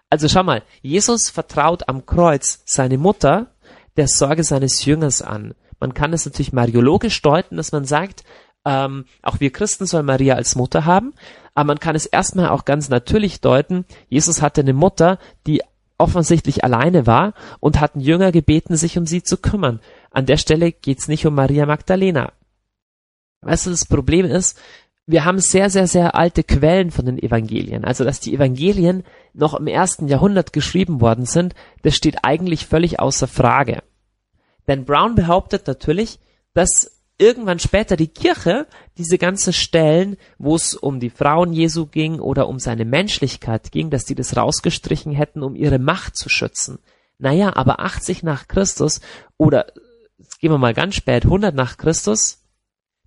Also 0.10 0.28
schau 0.28 0.44
mal, 0.44 0.64
Jesus 0.82 1.30
vertraut 1.30 1.88
am 1.88 2.06
Kreuz 2.06 2.64
seine 2.66 2.98
Mutter 2.98 3.52
der 3.98 4.08
Sorge 4.08 4.44
seines 4.44 4.86
Jüngers 4.86 5.22
an. 5.22 5.54
Man 5.80 5.94
kann 5.94 6.14
es 6.14 6.26
natürlich 6.26 6.54
mariologisch 6.54 7.22
deuten, 7.22 7.58
dass 7.58 7.72
man 7.72 7.86
sagt, 7.86 8.24
ähm, 8.66 9.06
auch 9.22 9.40
wir 9.40 9.52
Christen 9.52 9.86
sollen 9.86 10.06
Maria 10.06 10.36
als 10.36 10.56
Mutter 10.56 10.86
haben, 10.86 11.14
aber 11.54 11.68
man 11.68 11.80
kann 11.80 11.96
es 11.96 12.06
erstmal 12.06 12.50
auch 12.50 12.66
ganz 12.66 12.90
natürlich 12.90 13.42
deuten, 13.42 13.86
Jesus 14.10 14.42
hatte 14.42 14.62
eine 14.62 14.74
Mutter, 14.74 15.20
die 15.48 15.62
offensichtlich 15.98 16.64
alleine 16.64 17.08
war 17.08 17.34
und 17.60 17.80
hat 17.80 17.96
einen 17.96 18.04
Jünger 18.04 18.32
gebeten, 18.32 18.76
sich 18.76 18.98
um 18.98 19.06
sie 19.06 19.24
zu 19.24 19.38
kümmern. 19.38 19.80
An 20.12 20.26
der 20.26 20.38
Stelle 20.38 20.72
geht's 20.72 21.08
nicht 21.08 21.26
um 21.26 21.36
Maria 21.36 21.66
Magdalena. 21.66 22.34
Weißt 23.42 23.68
du, 23.68 23.70
das 23.70 23.86
Problem 23.86 24.26
ist, 24.26 24.60
wir 25.08 25.24
haben 25.24 25.40
sehr, 25.40 25.70
sehr, 25.70 25.88
sehr 25.88 26.16
alte 26.16 26.44
Quellen 26.44 26.90
von 26.90 27.06
den 27.06 27.22
Evangelien. 27.22 27.86
Also, 27.86 28.04
dass 28.04 28.20
die 28.20 28.34
Evangelien 28.34 29.04
noch 29.34 29.54
im 29.54 29.68
ersten 29.68 30.08
Jahrhundert 30.08 30.52
geschrieben 30.52 31.00
worden 31.00 31.26
sind, 31.26 31.54
das 31.84 31.96
steht 31.96 32.18
eigentlich 32.24 32.66
völlig 32.66 33.00
außer 33.00 33.28
Frage. 33.28 33.84
Denn 34.68 34.84
Brown 34.84 35.14
behauptet 35.14 35.68
natürlich, 35.68 36.20
dass 36.54 36.95
irgendwann 37.18 37.60
später 37.60 37.96
die 37.96 38.08
Kirche 38.08 38.68
diese 38.98 39.18
ganzen 39.18 39.54
Stellen, 39.54 40.18
wo 40.38 40.56
es 40.56 40.74
um 40.74 41.00
die 41.00 41.10
Frauen 41.10 41.54
Jesu 41.54 41.86
ging 41.86 42.20
oder 42.20 42.48
um 42.48 42.60
seine 42.60 42.86
Menschlichkeit 42.86 43.72
ging, 43.72 43.90
dass 43.90 44.06
die 44.06 44.16
das 44.16 44.36
rausgestrichen 44.36 45.14
hätten, 45.14 45.44
um 45.44 45.56
ihre 45.56 45.80
Macht 45.80 46.18
zu 46.18 46.30
schützen. 46.30 46.80
Naja, 47.18 47.56
aber 47.56 47.80
80 47.80 48.24
nach 48.24 48.48
Christus 48.48 49.00
oder 49.38 49.68
gehen 50.40 50.52
wir 50.52 50.58
mal 50.58 50.74
ganz 50.74 50.96
spät, 50.96 51.24
100 51.26 51.56
nach 51.56 51.78
Christus, 51.78 52.42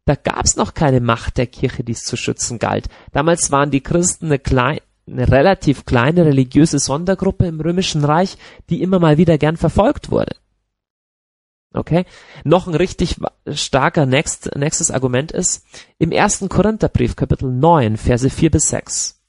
da 0.05 0.15
gab's 0.15 0.57
noch 0.57 0.73
keine 0.73 1.01
Macht 1.01 1.37
der 1.37 1.47
Kirche, 1.47 1.85
die 1.85 1.93
es 1.93 2.05
zu 2.05 2.17
schützen 2.17 2.59
galt. 2.59 2.89
Damals 3.13 3.51
waren 3.51 3.71
die 3.71 3.83
Christen 3.83 4.27
eine, 4.27 4.39
klein, 4.39 4.81
eine 5.07 5.31
relativ 5.31 5.85
kleine 5.85 6.25
religiöse 6.25 6.79
Sondergruppe 6.79 7.47
im 7.47 7.61
Römischen 7.61 8.05
Reich, 8.05 8.39
die 8.71 8.81
immer 8.81 8.99
mal 8.99 9.19
wieder 9.19 9.37
gern 9.37 9.59
verfolgt 9.59 10.11
wurde. 10.11 10.35
Okay? 11.75 12.05
Noch 12.45 12.67
ein 12.67 12.75
richtig 12.75 13.17
starker 13.53 14.07
next, 14.07 14.57
nächstes 14.57 14.91
Argument 14.91 15.33
ist, 15.33 15.65
im 15.99 16.13
ersten 16.13 16.49
Korintherbrief, 16.49 17.17
Kapitel 17.17 17.51
9, 17.51 17.97
Verse 17.97 18.31
4 18.31 18.51
bis 18.51 18.69
6, 18.69 19.21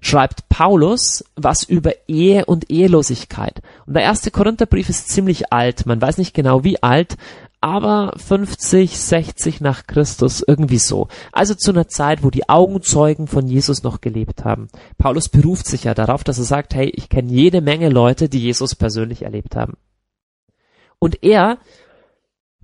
schreibt 0.00 0.48
Paulus 0.48 1.24
was 1.36 1.62
über 1.62 1.92
Ehe 2.08 2.44
und 2.44 2.70
Ehelosigkeit. 2.70 3.62
Und 3.86 3.94
der 3.94 4.02
erste 4.02 4.30
Korintherbrief 4.30 4.88
ist 4.88 5.08
ziemlich 5.08 5.52
alt. 5.52 5.86
Man 5.86 6.00
weiß 6.00 6.18
nicht 6.18 6.34
genau 6.34 6.64
wie 6.64 6.82
alt, 6.82 7.16
aber 7.60 8.12
50, 8.18 8.98
60 8.98 9.62
nach 9.62 9.86
Christus, 9.86 10.44
irgendwie 10.46 10.78
so. 10.78 11.08
Also 11.32 11.54
zu 11.54 11.70
einer 11.70 11.88
Zeit, 11.88 12.22
wo 12.22 12.28
die 12.28 12.48
Augenzeugen 12.48 13.26
von 13.26 13.46
Jesus 13.48 13.82
noch 13.82 14.02
gelebt 14.02 14.44
haben. 14.44 14.68
Paulus 14.98 15.30
beruft 15.30 15.66
sich 15.66 15.84
ja 15.84 15.94
darauf, 15.94 16.24
dass 16.24 16.36
er 16.36 16.44
sagt, 16.44 16.74
hey, 16.74 16.90
ich 16.90 17.08
kenne 17.08 17.32
jede 17.32 17.62
Menge 17.62 17.88
Leute, 17.88 18.28
die 18.28 18.40
Jesus 18.40 18.74
persönlich 18.74 19.22
erlebt 19.22 19.56
haben. 19.56 19.78
Und 20.98 21.22
er 21.22 21.58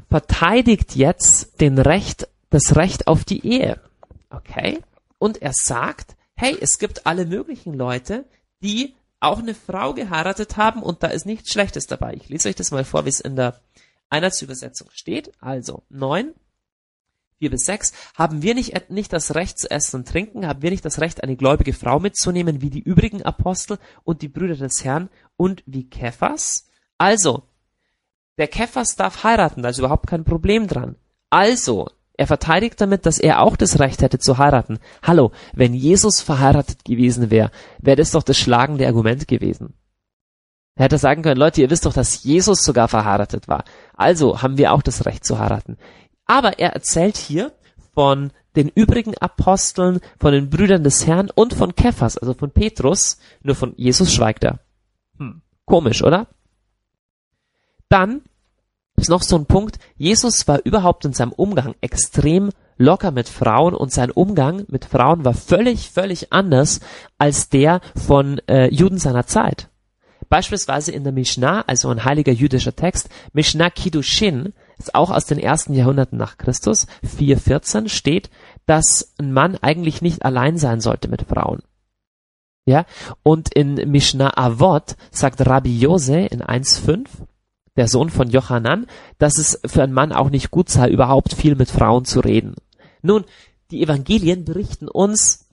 verteidigt 0.08 0.96
jetzt 0.96 1.60
den 1.60 1.78
Recht, 1.78 2.28
das 2.50 2.76
Recht 2.76 3.06
auf 3.06 3.24
die 3.24 3.46
Ehe. 3.46 3.80
Okay? 4.30 4.80
Und 5.18 5.42
er 5.42 5.52
sagt, 5.52 6.16
hey, 6.34 6.56
es 6.60 6.78
gibt 6.78 7.06
alle 7.06 7.26
möglichen 7.26 7.74
Leute, 7.74 8.24
die 8.62 8.94
auch 9.20 9.38
eine 9.38 9.54
Frau 9.54 9.92
geheiratet 9.94 10.56
haben 10.56 10.82
und 10.82 11.02
da 11.02 11.08
ist 11.08 11.26
nichts 11.26 11.52
Schlechtes 11.52 11.86
dabei. 11.86 12.14
Ich 12.14 12.28
lese 12.28 12.48
euch 12.48 12.54
das 12.54 12.70
mal 12.70 12.84
vor, 12.84 13.04
wie 13.04 13.10
es 13.10 13.20
in 13.20 13.36
der 13.36 13.60
Einheitsübersetzung 14.08 14.88
steht. 14.92 15.32
Also, 15.40 15.82
neun, 15.90 16.34
vier 17.38 17.50
bis 17.50 17.64
sechs. 17.64 17.92
Haben 18.14 18.42
wir 18.42 18.54
nicht, 18.54 18.90
nicht 18.90 19.12
das 19.12 19.34
Recht 19.34 19.58
zu 19.58 19.70
essen 19.70 19.96
und 19.96 20.08
trinken? 20.08 20.46
Haben 20.46 20.62
wir 20.62 20.70
nicht 20.70 20.84
das 20.84 21.00
Recht, 21.00 21.22
eine 21.22 21.36
gläubige 21.36 21.74
Frau 21.74 22.00
mitzunehmen, 22.00 22.62
wie 22.62 22.70
die 22.70 22.80
übrigen 22.80 23.22
Apostel 23.22 23.78
und 24.04 24.22
die 24.22 24.28
Brüder 24.28 24.56
des 24.56 24.84
Herrn 24.84 25.10
und 25.36 25.62
wie 25.66 25.88
Kephas? 25.88 26.68
Also, 26.96 27.42
der 28.40 28.48
Kephas 28.48 28.96
darf 28.96 29.22
heiraten, 29.22 29.62
da 29.62 29.68
ist 29.68 29.78
überhaupt 29.78 30.06
kein 30.06 30.24
Problem 30.24 30.66
dran. 30.66 30.96
Also, 31.28 31.88
er 32.14 32.26
verteidigt 32.26 32.80
damit, 32.80 33.06
dass 33.06 33.18
er 33.18 33.40
auch 33.40 33.54
das 33.54 33.78
Recht 33.78 34.02
hätte 34.02 34.18
zu 34.18 34.38
heiraten. 34.38 34.78
Hallo, 35.02 35.30
wenn 35.52 35.74
Jesus 35.74 36.22
verheiratet 36.22 36.84
gewesen 36.84 37.30
wäre, 37.30 37.50
wäre 37.78 37.96
das 37.96 38.12
doch 38.12 38.22
das 38.22 38.38
schlagende 38.38 38.86
Argument 38.86 39.28
gewesen. 39.28 39.74
Er 40.74 40.84
hätte 40.84 40.96
sagen 40.98 41.22
können, 41.22 41.38
Leute, 41.38 41.60
ihr 41.60 41.68
wisst 41.68 41.84
doch, 41.84 41.92
dass 41.92 42.24
Jesus 42.24 42.64
sogar 42.64 42.88
verheiratet 42.88 43.46
war. 43.46 43.64
Also 43.94 44.40
haben 44.40 44.56
wir 44.56 44.72
auch 44.72 44.82
das 44.82 45.04
Recht 45.04 45.24
zu 45.24 45.38
heiraten. 45.38 45.76
Aber 46.24 46.58
er 46.58 46.72
erzählt 46.72 47.18
hier 47.18 47.52
von 47.94 48.32
den 48.56 48.68
übrigen 48.68 49.16
Aposteln, 49.18 50.00
von 50.18 50.32
den 50.32 50.48
Brüdern 50.48 50.82
des 50.82 51.06
Herrn 51.06 51.30
und 51.34 51.52
von 51.52 51.74
Kephas, 51.74 52.16
also 52.16 52.32
von 52.32 52.50
Petrus, 52.50 53.18
nur 53.42 53.54
von 53.54 53.74
Jesus 53.76 54.14
schweigt 54.14 54.44
er. 54.44 54.60
Hm. 55.18 55.42
Komisch, 55.66 56.02
oder? 56.02 56.26
Dann 57.90 58.22
ist 59.00 59.08
noch 59.08 59.22
so 59.22 59.36
ein 59.36 59.46
Punkt, 59.46 59.78
Jesus 59.96 60.46
war 60.46 60.60
überhaupt 60.64 61.04
in 61.04 61.12
seinem 61.12 61.32
Umgang 61.32 61.74
extrem 61.80 62.50
locker 62.76 63.10
mit 63.10 63.28
Frauen 63.28 63.74
und 63.74 63.92
sein 63.92 64.10
Umgang 64.10 64.64
mit 64.68 64.84
Frauen 64.84 65.24
war 65.24 65.34
völlig, 65.34 65.90
völlig 65.90 66.32
anders 66.32 66.80
als 67.18 67.48
der 67.48 67.80
von 67.94 68.40
äh, 68.48 68.72
Juden 68.72 68.98
seiner 68.98 69.26
Zeit. 69.26 69.68
Beispielsweise 70.28 70.92
in 70.92 71.02
der 71.02 71.12
Mishnah, 71.12 71.62
also 71.66 71.88
ein 71.88 72.04
heiliger 72.04 72.32
jüdischer 72.32 72.74
Text, 72.74 73.08
Mishnah 73.32 73.68
Kiddushin, 73.68 74.54
ist 74.78 74.94
auch 74.94 75.10
aus 75.10 75.26
den 75.26 75.38
ersten 75.38 75.74
Jahrhunderten 75.74 76.16
nach 76.16 76.38
Christus, 76.38 76.86
4.14 77.04 77.88
steht, 77.88 78.30
dass 78.64 79.12
ein 79.18 79.32
Mann 79.32 79.58
eigentlich 79.60 80.02
nicht 80.02 80.24
allein 80.24 80.56
sein 80.56 80.80
sollte 80.80 81.08
mit 81.08 81.22
Frauen. 81.22 81.62
Ja, 82.64 82.86
und 83.22 83.52
in 83.52 83.74
Mishnah 83.90 84.36
Avot 84.38 84.96
sagt 85.10 85.44
Rabbi 85.44 85.76
Jose 85.76 86.20
in 86.26 86.40
1.5, 86.40 87.08
der 87.80 87.88
Sohn 87.88 88.10
von 88.10 88.28
Jochanan, 88.28 88.86
dass 89.16 89.38
es 89.38 89.58
für 89.64 89.82
einen 89.82 89.94
Mann 89.94 90.12
auch 90.12 90.28
nicht 90.28 90.50
gut 90.50 90.68
sei, 90.68 90.90
überhaupt 90.90 91.32
viel 91.32 91.54
mit 91.54 91.70
Frauen 91.70 92.04
zu 92.04 92.20
reden. 92.20 92.54
Nun, 93.00 93.24
die 93.70 93.82
Evangelien 93.82 94.44
berichten 94.44 94.86
uns 94.86 95.46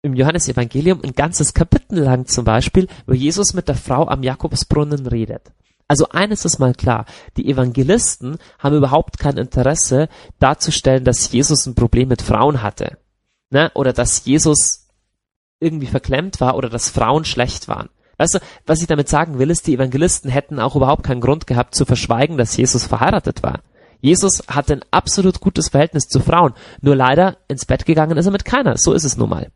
im 0.00 0.14
Johannesevangelium 0.14 1.02
ein 1.04 1.12
ganzes 1.12 1.52
Kapitel 1.52 1.98
lang 1.98 2.24
zum 2.24 2.46
Beispiel, 2.46 2.88
wo 3.06 3.12
Jesus 3.12 3.52
mit 3.52 3.68
der 3.68 3.74
Frau 3.74 4.08
am 4.08 4.22
Jakobsbrunnen 4.22 5.06
redet. 5.06 5.42
Also 5.88 6.08
eines 6.08 6.46
ist 6.46 6.58
mal 6.58 6.72
klar, 6.72 7.04
die 7.36 7.50
Evangelisten 7.50 8.38
haben 8.58 8.76
überhaupt 8.76 9.18
kein 9.18 9.36
Interesse 9.36 10.08
darzustellen, 10.38 11.04
dass 11.04 11.30
Jesus 11.30 11.66
ein 11.66 11.74
Problem 11.74 12.08
mit 12.08 12.22
Frauen 12.22 12.62
hatte. 12.62 12.96
Ne? 13.50 13.70
Oder 13.74 13.92
dass 13.92 14.24
Jesus 14.24 14.88
irgendwie 15.60 15.86
verklemmt 15.86 16.40
war 16.40 16.56
oder 16.56 16.70
dass 16.70 16.88
Frauen 16.88 17.26
schlecht 17.26 17.68
waren. 17.68 17.90
Weißt 18.18 18.34
du, 18.34 18.38
was 18.64 18.80
ich 18.80 18.86
damit 18.86 19.08
sagen 19.08 19.38
will, 19.38 19.50
ist, 19.50 19.66
die 19.66 19.74
Evangelisten 19.74 20.30
hätten 20.30 20.58
auch 20.58 20.76
überhaupt 20.76 21.02
keinen 21.02 21.20
Grund 21.20 21.46
gehabt 21.46 21.74
zu 21.74 21.84
verschweigen, 21.84 22.38
dass 22.38 22.56
Jesus 22.56 22.86
verheiratet 22.86 23.42
war. 23.42 23.60
Jesus 24.00 24.42
hatte 24.48 24.74
ein 24.74 24.84
absolut 24.90 25.40
gutes 25.40 25.68
Verhältnis 25.68 26.08
zu 26.08 26.20
Frauen. 26.20 26.54
Nur 26.80 26.96
leider 26.96 27.38
ins 27.48 27.66
Bett 27.66 27.86
gegangen 27.86 28.16
ist 28.16 28.26
er 28.26 28.32
mit 28.32 28.44
keiner. 28.44 28.76
So 28.76 28.92
ist 28.92 29.04
es 29.04 29.16
nun 29.16 29.30
mal. 29.30 29.50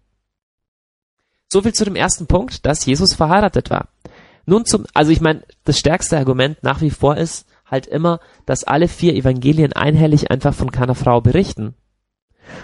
So 1.48 1.62
viel 1.62 1.74
zu 1.74 1.84
dem 1.84 1.96
ersten 1.96 2.26
Punkt, 2.26 2.64
dass 2.66 2.84
Jesus 2.84 3.14
verheiratet 3.14 3.70
war. 3.70 3.88
Nun 4.46 4.64
zum, 4.64 4.86
also 4.94 5.10
ich 5.10 5.20
meine, 5.20 5.42
das 5.64 5.78
stärkste 5.78 6.16
Argument 6.16 6.62
nach 6.62 6.80
wie 6.80 6.90
vor 6.90 7.16
ist 7.16 7.46
halt 7.66 7.86
immer, 7.86 8.20
dass 8.46 8.64
alle 8.64 8.88
vier 8.88 9.14
Evangelien 9.14 9.72
einhellig 9.72 10.30
einfach 10.30 10.54
von 10.54 10.72
keiner 10.72 10.94
Frau 10.94 11.20
berichten. 11.20 11.74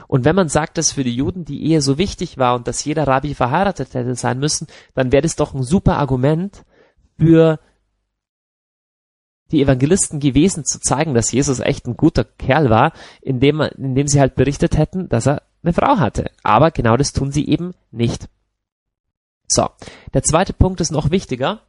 Und 0.08 0.24
wenn 0.24 0.36
man 0.36 0.48
sagt, 0.48 0.78
dass 0.78 0.92
für 0.92 1.04
die 1.04 1.14
Juden 1.14 1.44
die 1.44 1.64
Ehe 1.64 1.80
so 1.80 1.98
wichtig 1.98 2.38
war 2.38 2.54
und 2.54 2.66
dass 2.66 2.84
jeder 2.84 3.06
Rabbi 3.06 3.34
verheiratet 3.34 3.94
hätte 3.94 4.14
sein 4.14 4.38
müssen, 4.38 4.66
dann 4.94 5.12
wäre 5.12 5.22
das 5.22 5.36
doch 5.36 5.54
ein 5.54 5.62
super 5.62 5.98
Argument 5.98 6.64
für 7.18 7.58
die 9.52 9.62
Evangelisten 9.62 10.18
gewesen, 10.18 10.64
zu 10.64 10.80
zeigen, 10.80 11.14
dass 11.14 11.30
Jesus 11.30 11.60
echt 11.60 11.86
ein 11.86 11.96
guter 11.96 12.24
Kerl 12.24 12.68
war, 12.68 12.92
indem, 13.20 13.60
indem 13.60 14.08
sie 14.08 14.20
halt 14.20 14.34
berichtet 14.34 14.76
hätten, 14.76 15.08
dass 15.08 15.26
er 15.26 15.42
eine 15.62 15.72
Frau 15.72 15.98
hatte. 15.98 16.30
Aber 16.42 16.70
genau 16.70 16.96
das 16.96 17.12
tun 17.12 17.30
sie 17.30 17.48
eben 17.48 17.72
nicht. 17.90 18.28
So, 19.48 19.68
der 20.14 20.22
zweite 20.22 20.52
Punkt 20.52 20.80
ist 20.80 20.90
noch 20.90 21.10
wichtiger. 21.10 21.60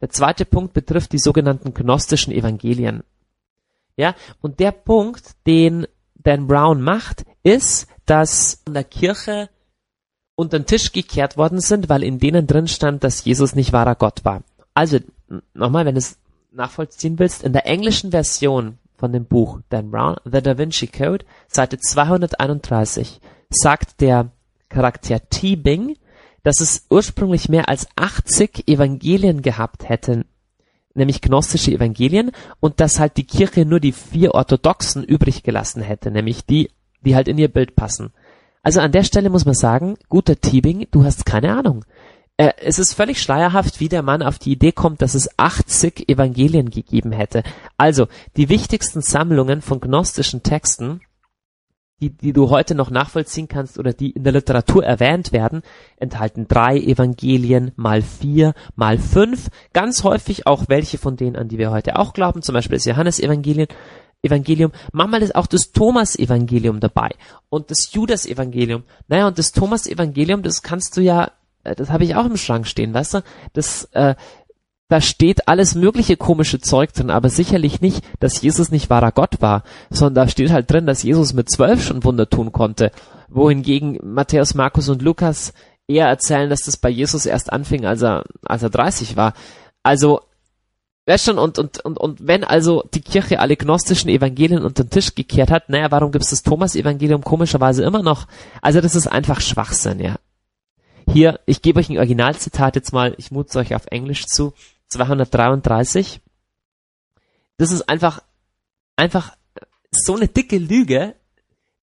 Der 0.00 0.10
zweite 0.10 0.44
Punkt 0.44 0.74
betrifft 0.74 1.12
die 1.12 1.18
sogenannten 1.18 1.72
gnostischen 1.72 2.32
Evangelien. 2.32 3.04
Ja, 3.96 4.16
und 4.40 4.58
der 4.58 4.72
Punkt, 4.72 5.36
den 5.46 5.86
Dan 6.24 6.46
Brown 6.46 6.82
macht, 6.82 7.24
ist, 7.42 7.86
dass 8.06 8.62
in 8.66 8.74
der 8.74 8.84
Kirche 8.84 9.48
unter 10.36 10.58
den 10.58 10.66
Tisch 10.66 10.92
gekehrt 10.92 11.36
worden 11.36 11.60
sind, 11.60 11.88
weil 11.88 12.02
in 12.02 12.18
denen 12.18 12.46
drin 12.46 12.66
stand, 12.66 13.04
dass 13.04 13.24
Jesus 13.24 13.54
nicht 13.54 13.72
wahrer 13.72 13.94
Gott 13.94 14.24
war. 14.24 14.42
Also, 14.74 14.98
nochmal, 15.54 15.86
wenn 15.86 15.94
du 15.94 16.00
es 16.00 16.18
nachvollziehen 16.50 17.18
willst, 17.18 17.44
in 17.44 17.52
der 17.52 17.66
englischen 17.66 18.10
Version 18.10 18.78
von 18.96 19.12
dem 19.12 19.26
Buch 19.26 19.60
Dan 19.68 19.90
Brown, 19.90 20.16
The 20.24 20.42
Da 20.42 20.58
Vinci 20.58 20.88
Code, 20.88 21.24
Seite 21.46 21.78
231, 21.78 23.20
sagt 23.50 24.00
der 24.00 24.30
Charakter 24.68 25.28
T. 25.28 25.56
Bing, 25.56 25.96
dass 26.42 26.60
es 26.60 26.86
ursprünglich 26.90 27.48
mehr 27.48 27.68
als 27.68 27.86
80 27.96 28.68
Evangelien 28.68 29.42
gehabt 29.42 29.88
hätten, 29.88 30.24
nämlich 30.94 31.20
gnostische 31.20 31.72
Evangelien, 31.72 32.30
und 32.60 32.80
dass 32.80 32.98
halt 32.98 33.16
die 33.16 33.24
Kirche 33.26 33.64
nur 33.64 33.80
die 33.80 33.92
vier 33.92 34.34
orthodoxen 34.34 35.04
übrig 35.04 35.42
gelassen 35.42 35.82
hätte, 35.82 36.10
nämlich 36.10 36.46
die, 36.46 36.70
die 37.02 37.14
halt 37.14 37.28
in 37.28 37.38
ihr 37.38 37.48
Bild 37.48 37.76
passen. 37.76 38.12
Also 38.62 38.80
an 38.80 38.92
der 38.92 39.04
Stelle 39.04 39.28
muss 39.28 39.44
man 39.44 39.54
sagen, 39.54 39.96
guter 40.08 40.40
Tibing, 40.40 40.86
du 40.90 41.04
hast 41.04 41.26
keine 41.26 41.56
Ahnung. 41.56 41.84
äh, 42.36 42.52
es 42.62 42.78
ist 42.78 42.94
völlig 42.94 43.20
schleierhaft, 43.20 43.78
wie 43.78 43.88
der 43.88 44.02
Mann 44.02 44.22
auf 44.22 44.38
die 44.38 44.52
Idee 44.52 44.72
kommt, 44.72 45.02
dass 45.02 45.14
es 45.14 45.28
80 45.38 46.08
Evangelien 46.08 46.70
gegeben 46.70 47.12
hätte. 47.12 47.42
Also, 47.76 48.08
die 48.36 48.48
wichtigsten 48.48 49.02
Sammlungen 49.02 49.62
von 49.62 49.80
gnostischen 49.80 50.42
Texten, 50.42 51.00
die, 52.04 52.10
die 52.10 52.32
du 52.32 52.50
heute 52.50 52.74
noch 52.74 52.90
nachvollziehen 52.90 53.48
kannst 53.48 53.78
oder 53.78 53.92
die 53.92 54.10
in 54.10 54.24
der 54.24 54.32
Literatur 54.32 54.84
erwähnt 54.84 55.32
werden, 55.32 55.62
enthalten 55.96 56.46
drei 56.48 56.76
Evangelien, 56.76 57.72
mal 57.76 58.02
vier, 58.02 58.54
mal 58.76 58.98
fünf, 58.98 59.48
ganz 59.72 60.04
häufig 60.04 60.46
auch 60.46 60.64
welche 60.68 60.98
von 60.98 61.16
denen, 61.16 61.36
an 61.36 61.48
die 61.48 61.58
wir 61.58 61.70
heute 61.70 61.98
auch 61.98 62.12
glauben, 62.12 62.42
zum 62.42 62.52
Beispiel 62.52 62.76
das 62.76 62.84
Johannesevangelium, 62.84 63.68
Evangelium, 64.22 64.72
manchmal 64.92 65.22
ist 65.22 65.34
auch 65.34 65.46
das 65.46 65.72
Thomas-Evangelium 65.72 66.80
dabei 66.80 67.10
und 67.50 67.70
das 67.70 67.92
Judas-Evangelium. 67.92 68.84
Naja, 69.08 69.26
und 69.26 69.38
das 69.38 69.52
Thomas-Evangelium, 69.52 70.42
das 70.42 70.62
kannst 70.62 70.96
du 70.96 71.02
ja 71.02 71.30
äh, 71.64 71.74
das 71.74 71.90
habe 71.90 72.04
ich 72.04 72.14
auch 72.14 72.26
im 72.26 72.36
Schrank 72.36 72.66
stehen, 72.66 72.94
weißt 72.94 73.14
du? 73.14 73.22
Das, 73.52 73.84
äh, 73.92 74.14
da 74.88 75.00
steht 75.00 75.48
alles 75.48 75.74
mögliche 75.74 76.16
komische 76.16 76.60
Zeug 76.60 76.92
drin, 76.92 77.10
aber 77.10 77.30
sicherlich 77.30 77.80
nicht, 77.80 78.04
dass 78.20 78.42
Jesus 78.42 78.70
nicht 78.70 78.90
wahrer 78.90 79.12
Gott 79.12 79.40
war, 79.40 79.62
sondern 79.90 80.26
da 80.26 80.28
steht 80.30 80.52
halt 80.52 80.70
drin, 80.70 80.86
dass 80.86 81.02
Jesus 81.02 81.32
mit 81.32 81.50
zwölf 81.50 81.82
schon 81.84 82.04
Wunder 82.04 82.28
tun 82.28 82.52
konnte, 82.52 82.90
wohingegen 83.28 83.98
Matthäus, 84.02 84.54
Markus 84.54 84.88
und 84.88 85.02
Lukas 85.02 85.54
eher 85.88 86.06
erzählen, 86.06 86.50
dass 86.50 86.62
das 86.62 86.76
bei 86.76 86.90
Jesus 86.90 87.26
erst 87.26 87.52
anfing, 87.52 87.86
als 87.86 88.02
er, 88.02 88.24
als 88.44 88.62
er 88.62 88.70
30 88.70 89.16
war. 89.16 89.34
Also, 89.82 90.20
weißt 91.06 91.26
schon, 91.26 91.38
und, 91.38 91.58
und, 91.58 91.80
und, 91.84 91.98
und 91.98 92.26
wenn 92.26 92.44
also 92.44 92.84
die 92.94 93.02
Kirche 93.02 93.40
alle 93.40 93.56
gnostischen 93.56 94.10
Evangelien 94.10 94.64
unter 94.64 94.84
den 94.84 94.90
Tisch 94.90 95.14
gekehrt 95.14 95.50
hat, 95.50 95.68
naja, 95.68 95.90
warum 95.90 96.12
gibt 96.12 96.24
es 96.24 96.30
das 96.30 96.42
Thomas-Evangelium 96.42 97.22
komischerweise 97.22 97.84
immer 97.84 98.02
noch? 98.02 98.26
Also 98.60 98.80
das 98.80 98.94
ist 98.94 99.06
einfach 99.06 99.40
Schwachsinn, 99.40 100.00
ja. 100.00 100.16
Hier, 101.10 101.40
ich 101.44 101.60
gebe 101.60 101.80
euch 101.80 101.90
ein 101.90 101.98
Originalzitat 101.98 102.76
jetzt 102.76 102.92
mal, 102.92 103.14
ich 103.18 103.30
mute 103.30 103.50
es 103.50 103.56
euch 103.56 103.74
auf 103.74 103.86
Englisch 103.90 104.26
zu, 104.26 104.54
233. 104.94 106.20
Das 107.56 107.70
ist 107.70 107.88
einfach, 107.88 108.22
einfach 108.96 109.36
so 109.90 110.16
eine 110.16 110.28
dicke 110.28 110.58
Lüge, 110.58 111.14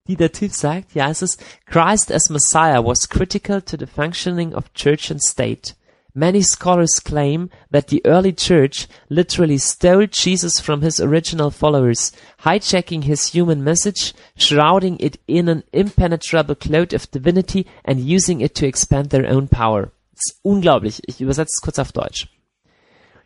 die 0.08 0.16
der 0.16 0.32
Typ 0.32 0.52
sagt. 0.52 0.96
Ja, 0.96 1.10
es 1.10 1.22
ist, 1.22 1.42
Christ 1.66 2.12
as 2.12 2.30
Messiah 2.30 2.84
was 2.84 3.10
critical 3.10 3.62
to 3.62 3.78
the 3.78 3.86
functioning 3.86 4.54
of 4.54 4.74
church 4.74 5.12
and 5.12 5.22
state. 5.22 5.76
Many 6.14 6.42
scholars 6.42 7.00
claim 7.00 7.50
that 7.72 7.88
the 7.88 8.06
early 8.06 8.34
church 8.34 8.90
literally 9.08 9.58
stole 9.58 10.08
Jesus 10.08 10.60
from 10.60 10.82
his 10.82 11.00
original 11.00 11.52
followers, 11.52 12.12
hijacking 12.44 13.06
his 13.06 13.28
human 13.28 13.64
message, 13.64 14.14
shrouding 14.36 14.98
it 15.00 15.20
in 15.28 15.48
an 15.48 15.64
impenetrable 15.72 16.56
cloak 16.56 16.92
of 16.92 17.10
divinity 17.12 17.66
and 17.86 18.02
using 18.02 18.42
it 18.42 18.56
to 18.56 18.68
expand 18.68 19.10
their 19.10 19.26
own 19.26 19.48
power. 19.48 19.94
Das 20.12 20.34
ist 20.34 20.40
unglaublich. 20.44 21.02
Ich 21.08 21.22
übersetze 21.22 21.54
es 21.56 21.62
kurz 21.62 21.80
auf 21.80 21.94
Deutsch. 21.94 22.28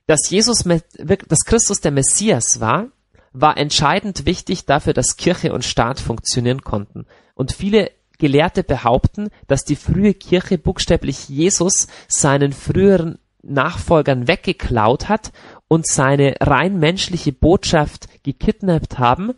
Dass 0.08 0.30
Jesus, 0.30 0.63
dass 0.63 1.46
Christus 1.46 1.82
der 1.82 1.91
Messias 1.91 2.60
war, 2.60 2.88
war 3.34 3.58
entscheidend 3.58 4.26
wichtig 4.26 4.65
dafür, 4.65 4.94
dass 4.94 5.18
Kirche 5.18 5.54
und 5.54 5.65
Staat 5.65 6.00
funktionieren 6.00 6.62
konnten. 6.62 7.06
Und 7.34 7.52
viele 7.52 7.91
Gelehrte 8.18 8.63
behaupten, 8.63 9.30
dass 9.48 9.65
die 9.65 9.76
frühe 9.76 10.13
Kirche 10.13 10.58
buchstäblich 10.58 11.28
Jesus 11.28 11.88
seinen 12.08 12.54
früheren 12.54 13.18
Nachfolgern 13.44 14.28
weggeklaut 14.28 15.10
hat 15.10 15.32
und 15.68 15.86
seine 15.86 16.36
rein 16.39 16.80
menschliche 16.80 17.34
Botschaft 17.34 18.08
gekidnappt 18.24 19.00
haben 19.00 19.34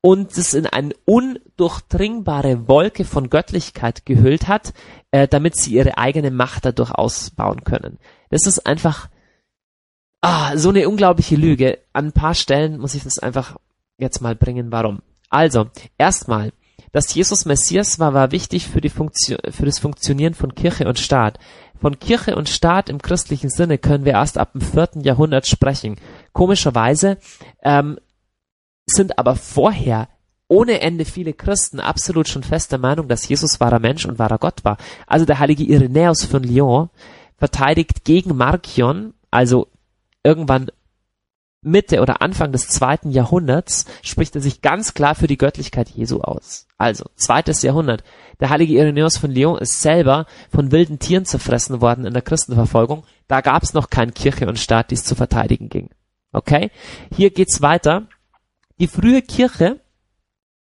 und 0.00 0.36
es 0.36 0.54
in 0.54 0.66
eine 0.66 0.94
undurchdringbare 1.04 2.68
Wolke 2.68 3.04
von 3.04 3.28
Göttlichkeit 3.28 4.06
gehüllt 4.06 4.48
hat, 4.48 4.72
äh, 5.10 5.28
damit 5.28 5.56
sie 5.56 5.74
ihre 5.74 5.98
eigene 5.98 6.30
Macht 6.30 6.64
dadurch 6.64 6.90
ausbauen 6.90 7.64
können. 7.64 7.98
Das 8.30 8.46
ist 8.46 8.66
einfach 8.66 9.08
ah, 10.20 10.56
so 10.56 10.70
eine 10.70 10.88
unglaubliche 10.88 11.36
Lüge. 11.36 11.78
An 11.92 12.06
ein 12.06 12.12
paar 12.12 12.34
Stellen 12.34 12.78
muss 12.78 12.94
ich 12.94 13.04
das 13.04 13.18
einfach 13.18 13.56
jetzt 13.98 14.20
mal 14.20 14.34
bringen. 14.34 14.72
Warum? 14.72 15.02
Also, 15.28 15.68
erstmal, 15.98 16.52
dass 16.92 17.14
Jesus 17.14 17.44
Messias 17.44 17.98
war, 17.98 18.14
war 18.14 18.32
wichtig 18.32 18.66
für, 18.66 18.80
die 18.80 18.88
Funktion, 18.88 19.38
für 19.50 19.66
das 19.66 19.78
Funktionieren 19.78 20.34
von 20.34 20.54
Kirche 20.54 20.88
und 20.88 20.98
Staat. 20.98 21.38
Von 21.80 21.98
Kirche 21.98 22.36
und 22.36 22.48
Staat 22.48 22.88
im 22.88 23.00
christlichen 23.00 23.48
Sinne 23.48 23.78
können 23.78 24.04
wir 24.04 24.12
erst 24.12 24.38
ab 24.38 24.52
dem 24.52 24.60
vierten 24.60 25.00
Jahrhundert 25.00 25.46
sprechen. 25.46 25.96
Komischerweise 26.32 27.16
ähm, 27.62 27.98
sind 28.86 29.18
aber 29.18 29.36
vorher 29.36 30.08
ohne 30.48 30.80
Ende 30.80 31.04
viele 31.04 31.32
Christen 31.32 31.78
absolut 31.78 32.28
schon 32.28 32.42
fest 32.42 32.72
der 32.72 32.80
Meinung, 32.80 33.06
dass 33.06 33.28
Jesus 33.28 33.60
wahrer 33.60 33.78
Mensch 33.78 34.04
und 34.04 34.18
wahrer 34.18 34.38
Gott 34.38 34.64
war. 34.64 34.78
Also 35.06 35.24
der 35.24 35.38
heilige 35.38 35.62
Irenäus 35.62 36.24
von 36.24 36.42
Lyon 36.42 36.90
verteidigt 37.38 38.04
gegen 38.04 38.36
Markion, 38.36 39.14
also 39.30 39.68
irgendwann 40.22 40.70
Mitte 41.62 42.00
oder 42.00 42.22
Anfang 42.22 42.52
des 42.52 42.68
zweiten 42.68 43.10
Jahrhunderts 43.10 43.84
spricht 44.02 44.34
er 44.34 44.40
sich 44.40 44.62
ganz 44.62 44.94
klar 44.94 45.14
für 45.14 45.26
die 45.26 45.36
Göttlichkeit 45.36 45.90
Jesu 45.90 46.20
aus. 46.22 46.66
Also, 46.78 47.04
zweites 47.16 47.60
Jahrhundert. 47.60 48.02
Der 48.40 48.48
heilige 48.48 48.74
Irenäus 48.74 49.18
von 49.18 49.30
Lyon 49.30 49.58
ist 49.58 49.82
selber 49.82 50.24
von 50.50 50.72
wilden 50.72 50.98
Tieren 50.98 51.26
zerfressen 51.26 51.82
worden 51.82 52.06
in 52.06 52.14
der 52.14 52.22
Christenverfolgung. 52.22 53.04
Da 53.28 53.42
gab 53.42 53.62
es 53.62 53.74
noch 53.74 53.90
keine 53.90 54.12
Kirche 54.12 54.48
und 54.48 54.58
Staat, 54.58 54.90
die 54.90 54.94
es 54.94 55.04
zu 55.04 55.14
verteidigen 55.14 55.68
ging. 55.68 55.90
Okay? 56.32 56.70
Hier 57.14 57.30
geht's 57.30 57.60
weiter. 57.60 58.06
Die 58.78 58.88
frühe 58.88 59.20
Kirche 59.20 59.80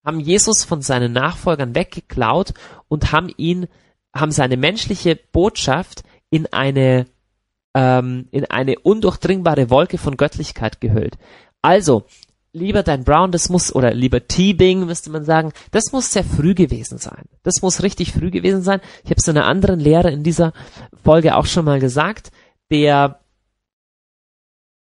haben 0.04 0.20
Jesus 0.20 0.64
von 0.64 0.82
seinen 0.82 1.12
Nachfolgern 1.14 1.76
weggeklaut 1.76 2.56
und 2.88 3.12
haben 3.12 3.30
ihn, 3.38 3.68
haben 4.16 4.32
seine 4.32 4.58
menschliche 4.58 5.16
Botschaft 5.16 6.04
in 6.32 6.48
eine 6.48 7.06
ähm, 7.74 8.28
in 8.32 8.46
eine 8.46 8.80
undurchdringbare 8.80 9.70
Wolke 9.70 9.98
von 9.98 10.18
Göttlichkeit 10.18 10.82
gehüllt. 10.82 11.18
Also, 11.62 12.06
lieber 12.54 12.84
Dan 12.84 13.04
Brown, 13.04 13.32
das 13.32 13.50
muss, 13.50 13.74
oder 13.74 13.94
lieber 13.94 14.28
T-Bing, 14.28 14.86
müsste 14.86 15.10
man 15.10 15.26
sagen, 15.26 15.52
das 15.72 15.92
muss 15.92 16.12
sehr 16.12 16.24
früh 16.24 16.54
gewesen 16.54 16.98
sein. 16.98 17.26
Das 17.44 17.62
muss 17.62 17.84
richtig 17.84 18.14
früh 18.14 18.32
gewesen 18.32 18.62
sein. 18.62 18.82
Ich 19.04 19.10
habe 19.10 19.20
es 19.20 19.28
in 19.28 19.38
einer 19.38 19.48
anderen 19.48 19.80
Lehre 19.80 20.12
in 20.12 20.24
dieser 20.24 20.54
Folge 21.04 21.36
auch 21.36 21.46
schon 21.46 21.66
mal 21.66 21.80
gesagt. 21.80 22.32
Der 22.72 23.20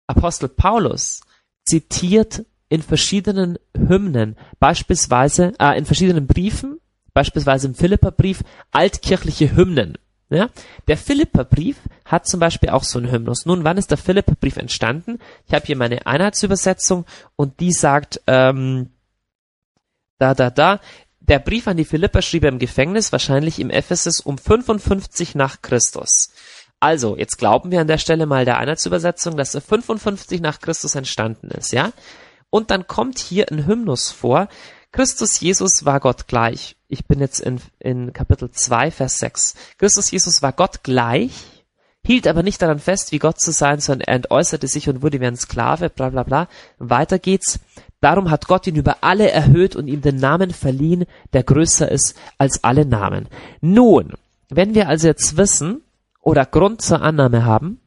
Apostel 0.07 0.49
Paulus 0.49 1.23
zitiert 1.65 2.45
in 2.69 2.83
verschiedenen 2.83 3.59
Hymnen, 3.77 4.37
beispielsweise 4.59 5.53
äh, 5.59 5.77
in 5.77 5.85
verschiedenen 5.85 6.27
Briefen, 6.27 6.81
beispielsweise 7.13 7.69
im 7.69 7.75
Philipperbrief, 7.75 8.43
altkirchliche 8.71 9.55
Hymnen. 9.55 9.99
Ja? 10.35 10.49
Der 10.89 10.97
Philipperbrief 10.97 11.77
hat 12.05 12.27
zum 12.27 12.41
Beispiel 12.41 12.71
auch 12.71 12.85
so 12.85 12.99
einen 12.99 13.11
Hymnus. 13.11 13.47
Nun, 13.47 13.65
wann 13.65 13.79
ist 13.79 13.91
der 13.91 13.99
Philipperbrief 13.99 14.57
entstanden? 14.57 15.19
Ich 15.47 15.55
habe 15.55 15.67
hier 15.67 15.77
meine 15.77 16.07
Einheitsübersetzung 16.07 17.05
und 17.37 17.61
die 17.61 17.73
sagt, 17.73 18.21
ähm, 18.27 18.91
da, 20.19 20.35
da, 20.35 20.51
da, 20.51 20.81
der 21.21 21.39
Brief 21.39 21.69
an 21.69 21.77
die 21.77 21.85
Philipper 21.85 22.23
schrieb 22.23 22.45
er 22.45 22.49
im 22.51 22.59
Gefängnis, 22.59 23.13
wahrscheinlich 23.13 23.59
im 23.61 23.71
Ephesus 23.71 24.21
um 24.21 24.39
55 24.39 25.35
nach 25.35 25.63
Christus. 25.63 26.33
Also, 26.81 27.17
jetzt 27.17 27.39
glauben 27.39 27.71
wir 27.71 27.81
an 27.81 27.87
der 27.87 27.99
Stelle 27.99 28.27
mal 28.27 28.45
der 28.45 28.59
Einheitsübersetzung, 28.59 29.37
dass 29.37 29.55
er 29.55 29.61
55 29.61 30.41
nach 30.41 30.61
Christus 30.61 30.97
entstanden 30.97 31.49
ist, 31.53 31.73
ja? 31.73 31.93
Und 32.51 32.71
dann 32.71 32.87
kommt 32.87 33.19
hier 33.19 33.51
ein 33.51 33.67
Hymnus 33.67 34.11
vor, 34.11 34.49
Christus 34.93 35.41
Jesus 35.41 35.87
war 35.87 36.01
Gott 36.01 36.29
gleich. 36.29 36.77
Ich 36.87 37.07
bin 37.07 37.19
jetzt 37.19 37.41
in, 37.41 37.61
in 37.79 38.13
Kapitel 38.13 38.51
2, 38.51 38.91
Vers 38.91 39.19
6. 39.21 39.55
Christus 39.79 40.11
Jesus 40.11 40.43
war 40.43 40.53
Gott 40.53 40.83
gleich, 40.83 41.33
hielt 42.05 42.27
aber 42.27 42.43
nicht 42.43 42.61
daran 42.61 42.79
fest, 42.79 43.11
wie 43.11 43.19
Gott 43.19 43.41
zu 43.41 43.53
sein, 43.53 43.81
sondern 43.81 44.07
er 44.07 44.17
entäußerte 44.17 44.69
sich 44.69 44.91
und 44.91 45.03
wurde 45.03 45.19
wie 45.19 45.27
ein 45.27 45.37
Sklave, 45.37 45.89
bla 45.89 46.11
bla 46.11 46.25
bla. 46.25 46.49
Weiter 46.79 47.19
geht's. 47.19 47.59
Darum 48.03 48.31
hat 48.31 48.49
Gott 48.49 48.67
ihn 48.67 48.77
über 48.77 48.99
alle 49.01 49.31
erhöht 49.31 49.77
und 49.77 49.89
ihm 49.89 50.03
den 50.03 50.17
Namen 50.17 50.51
verliehen, 50.51 51.07
der 51.33 51.43
größer 51.43 51.91
ist 51.91 52.15
als 52.37 52.63
alle 52.63 52.85
Namen. 52.85 53.29
Nun, 53.63 54.13
wenn 54.51 54.75
wir 54.75 54.89
also 54.89 55.07
jetzt 55.07 55.39
wissen 55.39 55.81
oder 56.21 56.45
Grund 56.45 56.83
zur 56.83 57.01
Annahme 57.01 57.47
haben, 57.47 57.81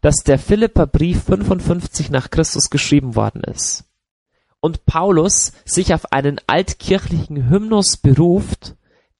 dass 0.00 0.24
der 0.24 0.38
Philipperbrief 0.40 1.24
55 1.24 2.10
nach 2.10 2.30
Christus 2.30 2.70
geschrieben 2.70 3.14
worden 3.14 3.42
ist, 3.44 3.84
und 4.60 4.86
Paulus 4.86 5.52
sich 5.64 5.94
auf 5.94 6.12
einen 6.12 6.40
altkirchlichen 6.46 7.48
Hymnus 7.48 7.96
beruft, 7.96 8.74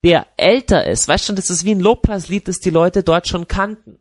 der 0.05 0.27
älter 0.37 0.87
ist, 0.87 1.09
weißt 1.09 1.27
schon, 1.27 1.37
das 1.37 1.51
ist 1.51 1.65
wie 1.65 1.75
ein 1.75 1.81
Lobpreislied, 1.81 2.49
das 2.49 2.61
die 2.61 2.71
Leute 2.71 3.03
dort 3.03 3.27
schon 3.29 3.49
kannten, 3.49 3.99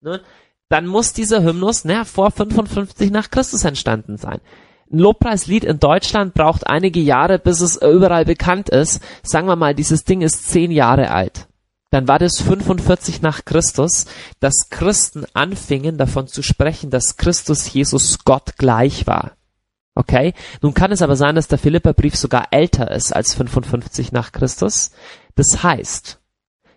ne? 0.00 0.20
dann 0.68 0.86
muss 0.86 1.12
dieser 1.12 1.42
Hymnus 1.42 1.84
ne, 1.84 2.04
vor 2.04 2.30
55 2.30 3.10
nach 3.10 3.30
Christus 3.30 3.64
entstanden 3.64 4.16
sein. 4.16 4.40
Ein 4.90 4.98
Lobpreislied 4.98 5.64
in 5.64 5.78
Deutschland 5.78 6.34
braucht 6.34 6.66
einige 6.66 7.00
Jahre, 7.00 7.38
bis 7.38 7.60
es 7.60 7.76
überall 7.76 8.24
bekannt 8.24 8.68
ist. 8.68 9.02
Sagen 9.22 9.46
wir 9.46 9.56
mal, 9.56 9.74
dieses 9.74 10.04
Ding 10.04 10.22
ist 10.22 10.48
zehn 10.48 10.70
Jahre 10.70 11.10
alt. 11.10 11.46
Dann 11.90 12.08
war 12.08 12.18
das 12.18 12.40
45 12.40 13.22
nach 13.22 13.44
Christus, 13.44 14.06
dass 14.40 14.68
Christen 14.70 15.24
anfingen 15.32 15.96
davon 15.96 16.26
zu 16.26 16.42
sprechen, 16.42 16.90
dass 16.90 17.16
Christus 17.16 17.72
Jesus 17.72 18.24
Gott 18.24 18.56
gleich 18.58 19.06
war. 19.06 19.37
Okay? 19.98 20.32
Nun 20.62 20.74
kann 20.74 20.92
es 20.92 21.02
aber 21.02 21.16
sein, 21.16 21.34
dass 21.34 21.48
der 21.48 21.58
Philipperbrief 21.58 22.14
sogar 22.14 22.52
älter 22.52 22.88
ist 22.92 23.12
als 23.12 23.34
55 23.34 24.12
nach 24.12 24.30
Christus. 24.30 24.92
Das 25.34 25.64
heißt, 25.64 26.20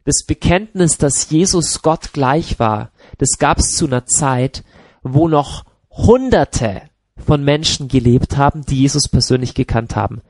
das 0.05 0.23
Bekenntnis, 0.25 0.97
dass 0.97 1.29
Jesus 1.29 1.83
Gott 1.83 2.13
gleich 2.13 2.57
war, 2.57 2.89
das 3.19 3.37
gab 3.37 3.59
es 3.59 3.75
zu 3.75 3.85
einer 3.85 4.07
Zeit, 4.07 4.63
wo 5.03 5.27
noch 5.27 5.65
Hunderte 5.91 6.81
von 7.15 7.43
Menschen 7.43 7.87
gelebt 7.87 8.37
haben, 8.37 8.65
die 8.65 8.79
Jesus 8.79 9.07
persönlich 9.07 9.53
gekannt 9.53 9.95
haben. 9.95 10.23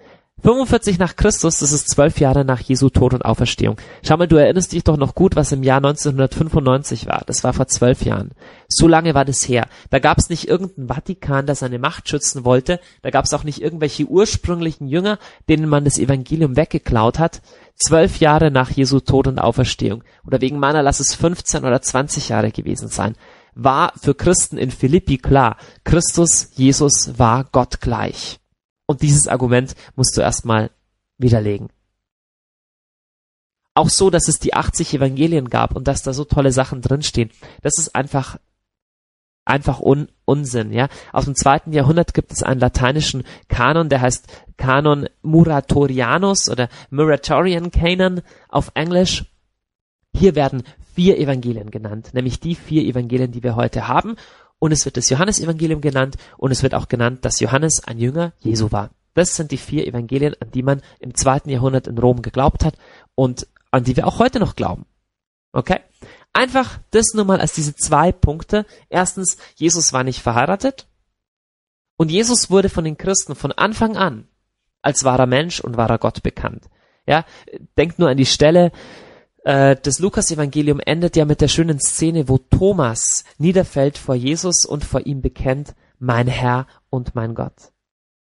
45 0.44 0.98
nach 0.98 1.15
Christus, 1.15 1.60
das 1.60 1.72
ist 1.72 1.89
zwölf 1.89 2.20
Jahre 2.20 2.44
nach 2.44 2.60
Jesu 2.60 2.89
Tod 2.89 3.13
und 3.13 3.24
Auferstehung. 3.24 3.78
Schau 4.04 4.17
mal, 4.17 4.28
du 4.28 4.38
erinnerst 4.38 4.72
dich 4.72 4.84
doch 4.84 4.98
noch 4.98 5.13
gut, 5.13 5.36
was 5.36 5.52
im 5.52 5.62
Jahr 5.62 5.78
1995 5.78 7.06
war. 7.06 7.22
Das 7.28 7.44
war 7.44 7.54
vor 7.54 7.67
zwölf 7.67 8.04
Jahren. 8.04 8.32
So 8.67 8.88
lange 8.88 9.13
war 9.13 9.24
das 9.24 9.48
her. 9.48 9.67
Da 9.91 10.00
gab 10.00 10.17
es 10.17 10.30
nicht 10.30 10.48
irgendeinen 10.48 10.88
Vatikan, 10.88 11.46
der 11.46 11.54
seine 11.54 11.78
Macht 11.78 12.10
schützen 12.10 12.44
wollte. 12.44 12.80
Da 13.04 13.12
gab 13.12 13.26
es 13.26 13.34
auch 13.36 13.44
nicht 13.44 13.62
irgendwelche 13.62 14.06
ursprünglichen 14.06 14.88
Jünger, 14.88 15.20
denen 15.48 15.70
man 15.70 15.86
das 15.86 16.00
Evangelium 16.00 16.56
weggeklaut 16.56 17.20
hat. 17.20 17.44
Zwölf 17.76 18.20
Jahre 18.20 18.50
nach 18.50 18.72
Jesu 18.72 19.00
Tod 19.00 19.28
und 19.28 19.38
Auferstehung. 19.38 20.04
Oder 20.26 20.41
wegen 20.41 20.58
meiner 20.58 20.82
lass 20.82 21.00
es 21.00 21.13
15 21.13 21.65
oder 21.65 21.84
20 21.84 22.30
Jahre 22.30 22.52
gewesen 22.52 22.88
sein. 22.88 23.15
War 23.54 23.94
für 24.02 24.15
Christen 24.15 24.58
in 24.58 24.72
Philippi 24.72 25.20
klar. 25.20 25.58
Christus, 25.84 26.50
Jesus 26.56 27.20
war 27.20 27.44
Gott 27.52 27.80
gleich. 27.80 28.40
Und 28.91 29.01
dieses 29.01 29.27
Argument 29.27 29.73
musst 29.95 30.17
du 30.17 30.21
erstmal 30.21 30.69
widerlegen. 31.17 31.69
Auch 33.73 33.89
so, 33.89 34.10
dass 34.10 34.27
es 34.27 34.39
die 34.39 34.54
80 34.54 34.93
Evangelien 34.95 35.49
gab 35.49 35.75
und 35.75 35.88
dass 35.88 36.04
da 36.04 36.12
so 36.12 36.25
tolle 36.25 36.51
Sachen 36.51 36.82
drinstehen, 36.82 37.32
das 37.62 37.77
ist 37.77 37.95
einfach 37.95 38.38
einfach 39.45 39.80
un 39.80 40.10
Unsinn, 40.25 40.71
ja. 40.71 40.88
Aus 41.13 41.25
dem 41.25 41.36
zweiten 41.36 41.71
Jahrhundert 41.71 42.13
gibt 42.13 42.32
es 42.32 42.43
einen 42.43 42.60
lateinischen 42.60 43.23
Kanon, 43.47 43.89
der 43.89 44.01
heißt 44.01 44.27
Kanon 44.58 45.08
Muratorianus 45.21 46.49
oder 46.49 46.69
Muratorian 46.89 47.71
Canon 47.71 48.21
auf 48.49 48.71
Englisch. 48.75 49.25
Hier 50.13 50.36
werden 50.36 50.63
vier 50.93 51.17
Evangelien 51.17 51.71
genannt, 51.71 52.10
nämlich 52.13 52.39
die 52.41 52.56
vier 52.56 52.84
Evangelien, 52.84 53.32
die 53.32 53.41
wir 53.41 53.56
heute 53.56 53.88
haben 53.88 54.17
und 54.62 54.71
es 54.71 54.86
wird 54.86 54.95
das 54.95 55.10
Johannesevangelium 55.10 55.82
genannt 55.82 56.17
und 56.38 56.52
es 56.52 56.62
wird 56.62 56.76
auch 56.76 56.88
genannt, 56.88 57.26
dass 57.26 57.39
Johannes 57.39 57.84
ein 57.84 57.97
Jünger 57.97 58.34
Jesu 58.39 58.71
war. 58.71 58.91
Das 59.15 59.36
sind 59.36 59.50
die 59.50 59.58
vier 59.58 59.88
Evangelien, 59.88 60.36
an 60.39 60.52
die 60.52 60.62
man 60.62 60.84
im 61.00 61.15
zweiten 61.15 61.50
Jahrhundert 61.50 61.88
in 61.88 61.97
Rom 61.97 62.21
geglaubt 62.21 62.63
hat 62.63 62.76
und 63.15 63.47
an 63.71 63.84
die 63.84 63.97
wir 63.97 64.06
auch 64.06 64.19
heute 64.19 64.39
noch 64.39 64.56
glauben. 64.56 64.86
Okay? 65.52 65.80
Einfach 66.32 66.78
das 66.91 67.15
nur 67.15 67.26
mal 67.26 67.41
als 67.41 67.54
diese 67.54 67.76
zwei 67.76 68.12
Punkte. 68.12 68.67
Erstens, 68.88 69.38
Jesus 69.56 69.93
war 69.93 70.04
nicht 70.04 70.21
verheiratet 70.21 70.86
und 71.97 72.12
Jesus 72.12 72.52
wurde 72.52 72.69
von 72.69 72.84
den 72.84 73.00
Christen 73.00 73.34
von 73.34 73.52
Anfang 73.52 73.97
an 73.97 74.28
als 74.84 75.04
wahrer 75.04 75.26
Mensch 75.26 75.60
und 75.60 75.76
wahrer 75.76 75.97
Gott 75.97 76.21
bekannt. 76.21 76.69
Ja, 77.08 77.26
denkt 77.80 77.97
nur 77.97 78.10
an 78.10 78.17
die 78.17 78.28
Stelle, 78.28 78.71
das 79.43 79.99
Lukas-Evangelium 79.99 80.80
endet 80.80 81.15
ja 81.15 81.25
mit 81.25 81.41
der 81.41 81.47
schönen 81.47 81.80
Szene, 81.80 82.30
wo 82.30 82.38
Thomas 82.38 83.23
niederfällt 83.39 83.97
vor 83.97 84.15
Jesus 84.15 84.65
und 84.65 84.86
vor 84.86 85.06
ihm 85.06 85.21
bekennt, 85.21 85.73
mein 85.97 86.27
Herr 86.27 86.67
und 86.89 87.15
mein 87.15 87.34
Gott. 87.34 87.71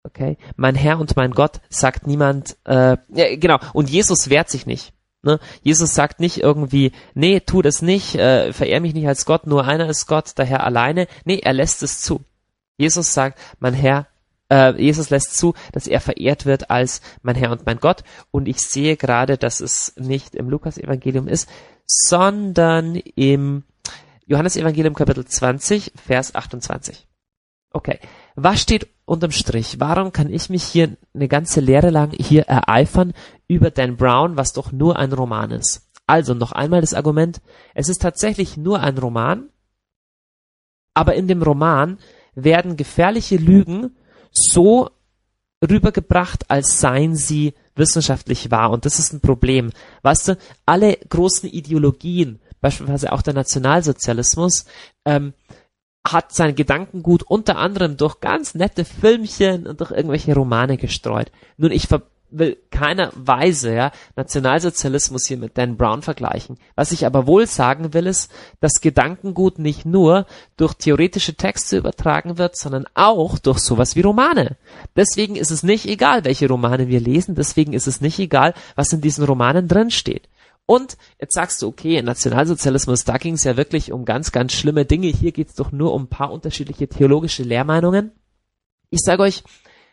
Okay? 0.04 0.38
Mein 0.56 0.76
Herr 0.76 1.00
und 1.00 1.16
mein 1.16 1.32
Gott 1.32 1.60
sagt 1.70 2.08
niemand, 2.08 2.58
äh, 2.66 2.98
ja, 3.14 3.36
genau, 3.36 3.60
und 3.74 3.90
Jesus 3.90 4.30
wehrt 4.30 4.50
sich 4.50 4.66
nicht. 4.66 4.94
Ne? 5.22 5.40
Jesus 5.62 5.94
sagt 5.94 6.20
nicht 6.20 6.38
irgendwie, 6.38 6.94
nee, 7.14 7.42
tu 7.42 7.62
das 7.62 7.82
nicht, 7.82 8.16
äh, 8.16 8.54
verehr 8.54 8.80
mich 8.80 8.94
nicht 8.94 9.08
als 9.08 9.26
Gott, 9.26 9.48
nur 9.48 9.66
einer 9.66 9.90
ist 9.90 10.08
Gott, 10.08 10.38
der 10.38 10.46
Herr 10.46 10.64
alleine. 10.64 11.08
Nee, 11.26 11.40
er 11.44 11.54
lässt 11.54 11.84
es 11.84 12.02
zu. 12.02 12.24
Jesus 12.78 13.14
sagt, 13.14 13.40
mein 13.60 13.74
Herr 13.74 14.08
äh, 14.50 14.82
Jesus 14.82 15.10
lässt 15.10 15.38
zu, 15.38 15.54
dass 15.72 15.88
er 15.88 16.00
verehrt 16.00 16.46
wird 16.46 16.70
als 16.70 17.02
mein 17.22 17.36
Herr 17.36 17.52
und 17.52 17.66
mein 17.66 17.80
Gott. 17.80 18.04
Und 18.32 18.48
ich 18.48 18.62
sehe 18.62 18.98
gerade, 18.98 19.38
dass 19.38 19.60
es 19.60 19.94
nicht 19.98 20.36
im 20.36 20.50
Lukas-Evangelium 20.50 21.28
ist, 21.28 21.50
sondern 21.86 22.96
im 22.96 23.64
Johannes-Evangelium 24.26 24.94
Kapitel 24.94 25.26
20, 25.26 25.94
Vers 25.96 26.36
28. 26.36 27.08
Okay. 27.72 28.00
Was 28.36 28.62
steht 28.62 28.88
unterm 29.06 29.32
Strich? 29.32 29.80
Warum 29.80 30.12
kann 30.12 30.32
ich 30.32 30.50
mich 30.50 30.64
hier 30.64 30.96
eine 31.14 31.28
ganze 31.28 31.60
Lehre 31.60 31.90
lang 31.90 32.12
hier 32.12 32.44
ereifern 32.44 33.14
über 33.48 33.72
Dan 33.72 33.98
Brown, 33.98 34.38
was 34.38 34.54
doch 34.54 34.72
nur 34.72 34.98
ein 34.98 35.14
Roman 35.14 35.52
ist? 35.52 35.90
Also 36.06 36.34
noch 36.34 36.52
einmal 36.52 36.82
das 36.82 36.94
Argument. 36.94 37.42
Es 37.74 37.90
ist 37.90 38.02
tatsächlich 38.02 38.58
nur 38.58 38.80
ein 38.80 38.98
Roman, 38.98 39.50
aber 40.94 41.16
in 41.16 41.28
dem 41.28 41.42
Roman 41.42 41.98
werden 42.34 42.78
gefährliche 42.78 43.38
Lügen 43.38 43.96
so 44.38 44.90
rübergebracht, 45.68 46.50
als 46.50 46.80
seien 46.80 47.16
sie 47.16 47.54
wissenschaftlich 47.76 48.52
wahr. 48.52 48.72
Und 48.72 48.86
das 48.86 49.00
ist 49.00 49.14
ein 49.14 49.22
Problem. 49.22 49.72
Weißt 50.04 50.30
du, 50.30 50.38
alle 50.66 50.98
großen 51.10 51.50
Ideologien, 51.50 52.40
beispielsweise 52.62 53.12
auch 53.12 53.22
der 53.22 53.34
Nationalsozialismus, 53.34 54.66
ähm, 55.06 55.34
hat 56.06 56.34
sein 56.34 56.56
Gedankengut 56.56 57.24
unter 57.24 57.58
anderem 57.58 57.98
durch 57.98 58.20
ganz 58.22 58.56
nette 58.56 58.86
Filmchen 58.86 59.68
und 59.68 59.82
durch 59.82 59.92
irgendwelche 59.92 60.34
Romane 60.34 60.78
gestreut. 60.78 61.32
Nun, 61.58 61.72
ich 61.72 61.88
ver 61.88 62.04
will 62.30 62.58
keiner 62.72 63.12
Weise 63.16 63.74
ja, 63.74 63.92
Nationalsozialismus 64.16 65.26
hier 65.26 65.38
mit 65.38 65.58
Dan 65.58 65.78
Brown 65.78 66.02
vergleichen. 66.02 66.58
Was 66.76 66.92
ich 66.92 67.06
aber 67.06 67.28
wohl 67.28 67.48
sagen 67.48 67.94
will, 67.94 68.08
ist, 68.08 68.32
dass 68.60 68.82
Gedankengut 68.82 69.60
nicht 69.60 69.86
nur 69.86 70.26
durch 70.58 70.74
theoretische 70.74 71.36
Texte 71.36 71.78
übertragen 71.78 72.38
wird, 72.38 72.56
sondern 72.56 72.86
auch 72.94 73.40
durch 73.40 73.60
sowas 73.60 73.96
wie 73.96 74.02
Romane. 74.02 74.58
Deswegen 74.96 75.36
ist 75.36 75.52
es 75.52 75.64
nicht 75.64 75.88
egal, 75.88 76.26
welche 76.26 76.48
Romane 76.48 76.88
wir 76.88 77.00
lesen, 77.00 77.36
deswegen 77.36 77.74
ist 77.74 77.88
es 77.88 78.02
nicht 78.02 78.20
egal, 78.20 78.54
was 78.76 78.94
in 78.94 79.02
diesen 79.02 79.26
Romanen 79.26 79.68
drin 79.68 79.92
steht. 79.92 80.28
Und 80.66 80.98
jetzt 81.20 81.34
sagst 81.34 81.62
du, 81.62 81.68
okay, 81.68 82.02
Nationalsozialismus, 82.02 83.06
da 83.06 83.18
ging 83.18 83.36
es 83.36 83.46
ja 83.46 83.56
wirklich 83.56 83.94
um 83.94 84.04
ganz, 84.04 84.34
ganz 84.34 84.52
schlimme 84.52 84.84
Dinge. 84.84 85.08
Hier 85.08 85.32
geht 85.32 85.48
es 85.48 85.56
doch 85.56 85.72
nur 85.72 85.94
um 85.94 86.04
ein 86.04 86.10
paar 86.10 86.32
unterschiedliche 86.32 86.90
theologische 86.90 87.44
Lehrmeinungen. 87.44 88.12
Ich 88.90 89.00
sage 89.00 89.24
euch, 89.24 89.44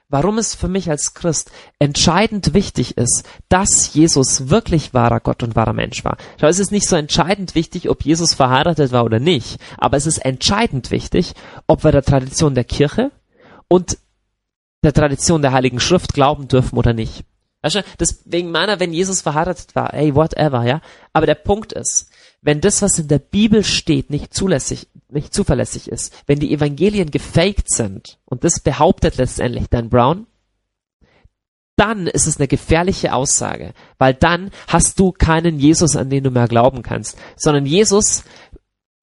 warum 0.09 0.39
es 0.39 0.55
für 0.55 0.69
mich 0.69 0.91
als 0.91 1.15
Christ 1.15 1.51
entscheidend 1.79 2.55
wichtig 2.55 2.97
ist, 2.97 3.25
dass 3.49 3.95
Jesus 3.95 4.49
wirklich 4.49 4.95
wahrer 4.95 5.21
Gott 5.21 5.43
und 5.43 5.57
wahrer 5.57 5.73
Mensch 5.73 6.05
war. 6.05 6.17
Schau, 6.41 6.47
es 6.47 6.59
ist 6.59 6.73
nicht 6.73 6.89
so 6.89 6.97
entscheidend 6.97 7.55
wichtig, 7.55 7.89
ob 7.89 8.05
Jesus 8.05 8.35
verheiratet 8.35 8.93
war 8.93 9.05
oder 9.05 9.19
nicht, 9.19 9.59
aber 9.79 9.97
es 9.97 10.07
ist 10.07 10.19
entscheidend 10.19 10.91
wichtig, 10.91 11.35
ob 11.67 11.85
wir 11.85 11.93
der 11.93 12.05
Tradition 12.05 12.55
der 12.55 12.65
Kirche 12.65 13.11
und 13.69 13.99
der 14.83 14.93
Tradition 14.93 15.43
der 15.43 15.53
Heiligen 15.53 15.81
Schrift 15.81 16.13
glauben 16.13 16.47
dürfen 16.49 16.79
oder 16.79 16.93
nicht. 16.93 17.25
Weißt 17.63 17.77
du, 17.77 17.85
deswegen 17.99 18.51
meiner, 18.51 18.79
wenn 18.79 18.93
Jesus 18.93 19.23
verheiratet 19.23 19.75
war, 19.75 19.95
ey, 19.95 20.15
whatever, 20.15 20.65
ja. 20.65 20.83
Aber 21.15 21.25
der 21.25 21.35
Punkt 21.35 21.73
ist, 21.73 22.11
wenn 22.45 22.61
das, 22.61 22.83
was 22.83 22.99
in 22.99 23.09
der 23.09 23.19
Bibel 23.19 23.65
steht, 23.65 24.11
nicht 24.11 24.35
zulässig, 24.35 24.87
nicht 25.09 25.33
zuverlässig 25.33 25.89
ist, 25.89 26.13
wenn 26.27 26.39
die 26.39 26.53
Evangelien 26.53 27.11
gefaked 27.11 27.71
sind, 27.71 28.19
und 28.27 28.45
das 28.45 28.61
behauptet 28.61 29.17
letztendlich 29.17 29.69
Dan 29.69 29.89
Brown, 29.89 30.27
dann 31.77 32.07
ist 32.07 32.27
es 32.27 32.39
eine 32.39 32.47
gefährliche 32.47 33.15
Aussage, 33.15 33.73
weil 33.99 34.15
dann 34.15 34.51
hast 34.69 35.01
du 35.01 35.11
keinen 35.11 35.59
Jesus, 35.59 35.97
an 35.97 36.11
den 36.11 36.23
du 36.23 36.31
mehr 36.31 36.47
glauben 36.47 36.83
kannst, 36.83 37.19
sondern 37.35 37.67
Jesus 37.67 38.25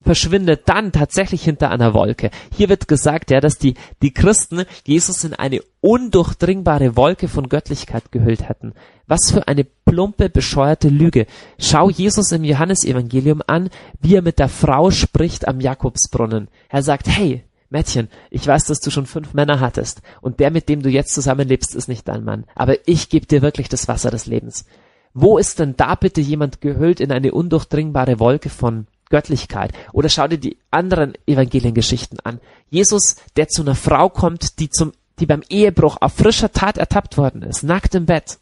verschwindet 0.04 0.64
dann 0.66 0.92
tatsächlich 0.92 1.44
hinter 1.44 1.70
einer 1.70 1.94
Wolke. 1.94 2.32
Hier 2.56 2.70
wird 2.70 2.88
gesagt, 2.88 3.32
ja, 3.32 3.40
dass 3.40 3.58
die, 3.58 3.76
die 4.02 4.14
Christen 4.14 4.66
Jesus 4.86 5.24
in 5.24 5.34
eine 5.34 5.62
undurchdringbare 5.80 6.96
Wolke 6.96 7.28
von 7.28 7.50
Göttlichkeit 7.50 8.12
gehüllt 8.12 8.48
hätten. 8.48 8.74
Was 9.08 9.32
für 9.32 9.48
eine 9.48 9.64
plumpe, 9.64 10.30
bescheuerte 10.30 10.90
Lüge. 10.90 11.28
Schau 11.60 11.90
Jesus 11.90 12.32
im 12.32 12.44
Johannesevangelium 12.44 13.42
an, 13.46 13.70
wie 14.00 14.16
er 14.16 14.22
mit 14.22 14.40
der 14.40 14.50
Frau 14.50 14.92
spricht 14.92 15.48
am 15.48 15.60
Jakobsbrunnen. 15.60 16.48
Er 16.70 16.84
sagt, 16.84 17.08
hey, 17.08 17.44
Mädchen, 17.70 18.10
ich 18.30 18.46
weiß, 18.46 18.66
dass 18.66 18.82
du 18.82 18.92
schon 18.92 19.06
fünf 19.06 19.34
Männer 19.34 19.60
hattest 19.62 20.02
und 20.20 20.40
der, 20.40 20.52
mit 20.52 20.68
dem 20.68 20.82
du 20.82 20.90
jetzt 20.90 21.14
zusammenlebst, 21.14 21.74
ist 21.74 21.88
nicht 21.88 22.08
dein 22.08 22.24
Mann. 22.24 22.46
Aber 22.54 22.76
ich 22.86 23.10
gebe 23.10 23.26
dir 23.26 23.42
wirklich 23.42 23.70
das 23.70 23.88
Wasser 23.88 24.12
des 24.12 24.26
Lebens. 24.26 24.66
Wo 25.14 25.38
ist 25.38 25.60
denn 25.60 25.76
da 25.78 25.96
bitte 25.96 26.22
jemand 26.22 26.62
gehüllt 26.62 27.00
in 27.00 27.12
eine 27.12 27.32
undurchdringbare 27.32 28.20
Wolke 28.20 28.50
von 28.50 28.88
Göttlichkeit. 29.12 29.72
Oder 29.94 30.10
schau 30.10 30.28
dir 30.28 30.40
die 30.40 30.58
anderen 30.72 31.14
Evangeliengeschichten 31.28 32.20
an. 32.22 32.40
Jesus, 32.70 33.18
der 33.36 33.48
zu 33.48 33.62
einer 33.62 33.76
Frau 33.76 34.10
kommt, 34.10 34.58
die 34.60 34.70
zum, 34.70 34.94
die 35.20 35.28
beim 35.28 35.44
Ehebruch 35.50 35.98
auf 36.02 36.14
frischer 36.14 36.52
Tat 36.52 36.80
ertappt 36.80 37.18
worden 37.18 37.44
ist, 37.44 37.62
nackt 37.62 37.94
im 37.94 38.08
Bett. 38.08 38.40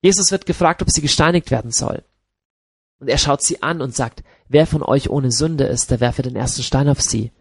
Jesus 0.00 0.30
wird 0.30 0.46
gefragt, 0.46 0.82
ob 0.82 0.90
sie 0.90 1.02
gesteinigt 1.02 1.50
werden 1.50 1.72
soll. 1.72 2.04
Und 3.00 3.08
er 3.08 3.18
schaut 3.18 3.42
sie 3.42 3.62
an 3.62 3.80
und 3.80 3.94
sagt, 3.94 4.22
wer 4.48 4.66
von 4.66 4.82
euch 4.82 5.10
ohne 5.10 5.32
Sünde 5.32 5.64
ist, 5.64 5.90
der 5.90 6.00
werfe 6.00 6.22
den 6.22 6.36
ersten 6.36 6.62
Stein 6.62 6.88
auf 6.88 7.00
sie. 7.00 7.32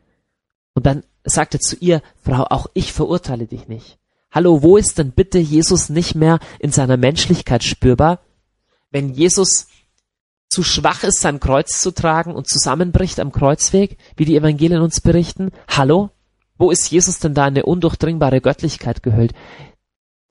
Und 0.74 0.86
dann 0.86 1.04
sagt 1.24 1.54
er 1.54 1.60
zu 1.60 1.76
ihr, 1.76 2.02
Frau, 2.24 2.44
auch 2.50 2.68
ich 2.74 2.94
verurteile 2.94 3.48
dich 3.48 3.68
nicht. 3.68 4.00
Hallo, 4.32 4.62
wo 4.62 4.78
ist 4.78 4.98
denn 4.98 5.12
bitte 5.12 5.40
Jesus 5.40 5.90
nicht 5.90 6.16
mehr 6.16 6.40
in 6.60 6.72
seiner 6.72 6.98
Menschlichkeit 6.98 7.64
spürbar? 7.64 8.20
Wenn 8.92 9.14
Jesus 9.14 9.68
zu 10.50 10.64
schwach 10.64 11.04
ist, 11.04 11.22
sein 11.22 11.40
Kreuz 11.40 11.82
zu 11.82 11.92
tragen 11.92 12.36
und 12.36 12.48
zusammenbricht 12.48 13.20
am 13.20 13.32
Kreuzweg, 13.32 13.98
wie 14.16 14.26
die 14.26 14.36
Evangelien 14.36 14.82
uns 14.82 15.02
berichten? 15.02 15.52
Hallo? 15.68 16.10
Wo 16.58 16.72
ist 16.72 16.90
Jesus 16.90 17.20
denn 17.20 17.34
da 17.34 17.48
in 17.48 17.54
eine 17.54 17.66
undurchdringbare 17.66 18.42
Göttlichkeit 18.42 19.04
gehüllt? 19.04 19.34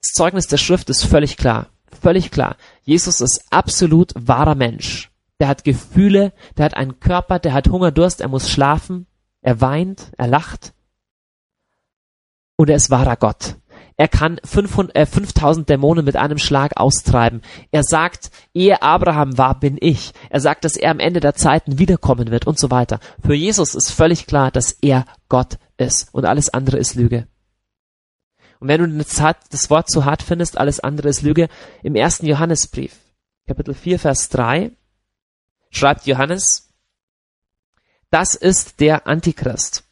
Das 0.01 0.11
Zeugnis 0.13 0.47
der 0.47 0.57
Schrift 0.57 0.89
ist 0.89 1.05
völlig 1.05 1.37
klar. 1.37 1.67
völlig 2.01 2.31
klar. 2.31 2.57
Jesus 2.83 3.21
ist 3.21 3.45
absolut 3.49 4.13
wahrer 4.15 4.55
Mensch. 4.55 5.09
Der 5.39 5.47
hat 5.47 5.63
Gefühle, 5.63 6.33
der 6.57 6.65
hat 6.65 6.73
einen 6.75 6.99
Körper, 6.99 7.39
der 7.39 7.53
hat 7.53 7.69
Hunger, 7.69 7.91
Durst, 7.91 8.21
er 8.21 8.27
muss 8.27 8.49
schlafen, 8.49 9.07
er 9.41 9.61
weint, 9.61 10.11
er 10.17 10.27
lacht. 10.27 10.73
Und 12.55 12.69
er 12.69 12.75
ist 12.75 12.89
wahrer 12.89 13.15
Gott. 13.15 13.55
Er 13.99 14.07
kann 14.07 14.39
500, 14.43 14.95
äh, 14.95 15.05
5000 15.07 15.67
Dämonen 15.67 16.05
mit 16.05 16.15
einem 16.15 16.37
Schlag 16.37 16.77
austreiben. 16.77 17.41
Er 17.71 17.83
sagt, 17.83 18.29
ehe 18.53 18.83
Abraham 18.83 19.39
war, 19.39 19.59
bin 19.59 19.77
ich. 19.81 20.13
Er 20.29 20.39
sagt, 20.39 20.65
dass 20.65 20.77
er 20.77 20.91
am 20.91 20.99
Ende 20.99 21.19
der 21.19 21.33
Zeiten 21.33 21.79
wiederkommen 21.79 22.29
wird 22.29 22.45
und 22.45 22.59
so 22.59 22.69
weiter. 22.69 22.99
Für 23.25 23.33
Jesus 23.33 23.73
ist 23.73 23.91
völlig 23.91 24.27
klar, 24.27 24.51
dass 24.51 24.71
er 24.71 25.05
Gott 25.29 25.57
ist 25.77 26.13
und 26.13 26.25
alles 26.25 26.49
andere 26.49 26.77
ist 26.77 26.93
Lüge. 26.93 27.27
Und 28.59 28.67
wenn 28.67 28.81
du 28.81 28.97
das 28.97 29.69
Wort 29.69 29.89
zu 29.89 30.05
hart 30.05 30.21
findest, 30.21 30.57
alles 30.59 30.79
andere 30.79 31.09
ist 31.09 31.23
Lüge, 31.23 31.49
im 31.81 31.95
ersten 31.95 32.27
Johannesbrief, 32.27 32.95
Kapitel 33.47 33.73
4, 33.73 33.99
Vers 33.99 34.29
3, 34.29 34.71
schreibt 35.69 36.05
Johannes, 36.05 36.69
das 38.09 38.35
ist 38.35 38.79
der 38.79 39.07
Antichrist. 39.07 39.83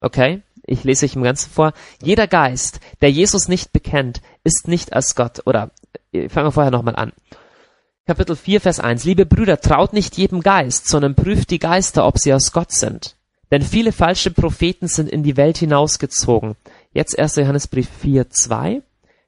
Okay? 0.00 0.42
Ich 0.64 0.84
lese 0.84 1.06
euch 1.06 1.16
im 1.16 1.22
Ganzen 1.22 1.50
vor. 1.50 1.72
Jeder 2.02 2.26
Geist, 2.26 2.80
der 3.00 3.10
Jesus 3.10 3.48
nicht 3.48 3.72
bekennt, 3.72 4.22
ist 4.44 4.68
nicht 4.68 4.92
als 4.92 5.14
Gott. 5.14 5.42
Oder 5.46 5.70
ich 6.10 6.30
fange 6.30 6.52
vorher 6.52 6.70
nochmal 6.70 6.96
an. 6.96 7.12
Kapitel 8.06 8.36
4, 8.36 8.60
Vers 8.60 8.80
1. 8.80 9.04
Liebe 9.04 9.26
Brüder, 9.26 9.60
traut 9.60 9.92
nicht 9.92 10.16
jedem 10.16 10.40
Geist, 10.40 10.88
sondern 10.88 11.14
prüft 11.14 11.50
die 11.50 11.58
Geister, 11.58 12.06
ob 12.06 12.18
sie 12.18 12.34
aus 12.34 12.52
Gott 12.52 12.72
sind. 12.72 13.16
Denn 13.50 13.62
viele 13.62 13.92
falsche 13.92 14.30
Propheten 14.30 14.88
sind 14.88 15.08
in 15.08 15.22
die 15.22 15.36
Welt 15.36 15.58
hinausgezogen. 15.58 16.56
Jetzt 16.92 17.18
1. 17.18 17.36
Johannesbrief 17.36 17.88
4, 18.00 18.30
2. 18.30 18.82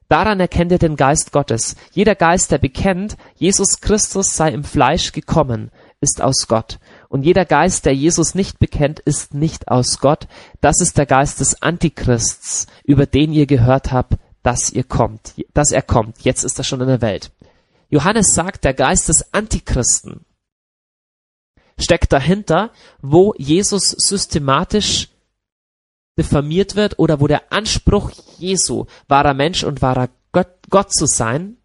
Daran 0.07 0.39
erkennt 0.39 0.71
ihr 0.71 0.77
den 0.77 0.97
Geist 0.97 1.31
Gottes. 1.31 1.75
Jeder 1.91 2.15
Geist, 2.15 2.51
der 2.51 2.57
bekennt, 2.57 3.17
Jesus 3.35 3.81
Christus 3.81 4.35
sei 4.35 4.51
im 4.51 4.63
Fleisch 4.63 5.11
gekommen, 5.13 5.71
ist 6.01 6.21
aus 6.21 6.47
Gott. 6.47 6.79
Und 7.15 7.23
jeder 7.23 7.45
Geist, 7.45 7.85
der 7.85 7.95
Jesus 7.95 8.35
nicht 8.35 8.59
bekennt, 8.59 8.99
ist 8.99 9.33
nicht 9.33 9.69
aus 9.69 9.99
Gott. 9.99 10.27
Das 10.59 10.81
ist 10.81 10.97
der 10.97 11.05
Geist 11.05 11.39
des 11.39 11.61
Antichrists, 11.61 12.67
über 12.83 13.05
den 13.05 13.31
ihr 13.31 13.45
gehört 13.45 13.93
habt, 13.93 14.15
dass 14.43 14.69
ihr 14.69 14.83
kommt, 14.83 15.33
dass 15.53 15.71
er 15.71 15.81
kommt. 15.81 16.25
Jetzt 16.25 16.43
ist 16.43 16.57
er 16.57 16.65
schon 16.65 16.81
in 16.81 16.89
der 16.89 16.99
Welt. 16.99 17.31
Johannes 17.87 18.33
sagt, 18.33 18.65
der 18.65 18.73
Geist 18.73 19.07
des 19.07 19.33
Antichristen 19.33 20.25
steckt 21.79 22.11
dahinter, 22.11 22.71
wo 23.01 23.33
Jesus 23.37 23.91
systematisch 23.91 25.07
diffamiert 26.19 26.75
wird 26.75 26.99
oder 26.99 27.21
wo 27.21 27.27
der 27.27 27.53
Anspruch 27.53 28.11
Jesu, 28.39 28.87
wahrer 29.07 29.33
Mensch 29.33 29.63
und 29.63 29.81
wahrer 29.81 30.09
Gott, 30.33 30.49
Gott 30.69 30.91
zu 30.91 31.05
sein, 31.05 31.55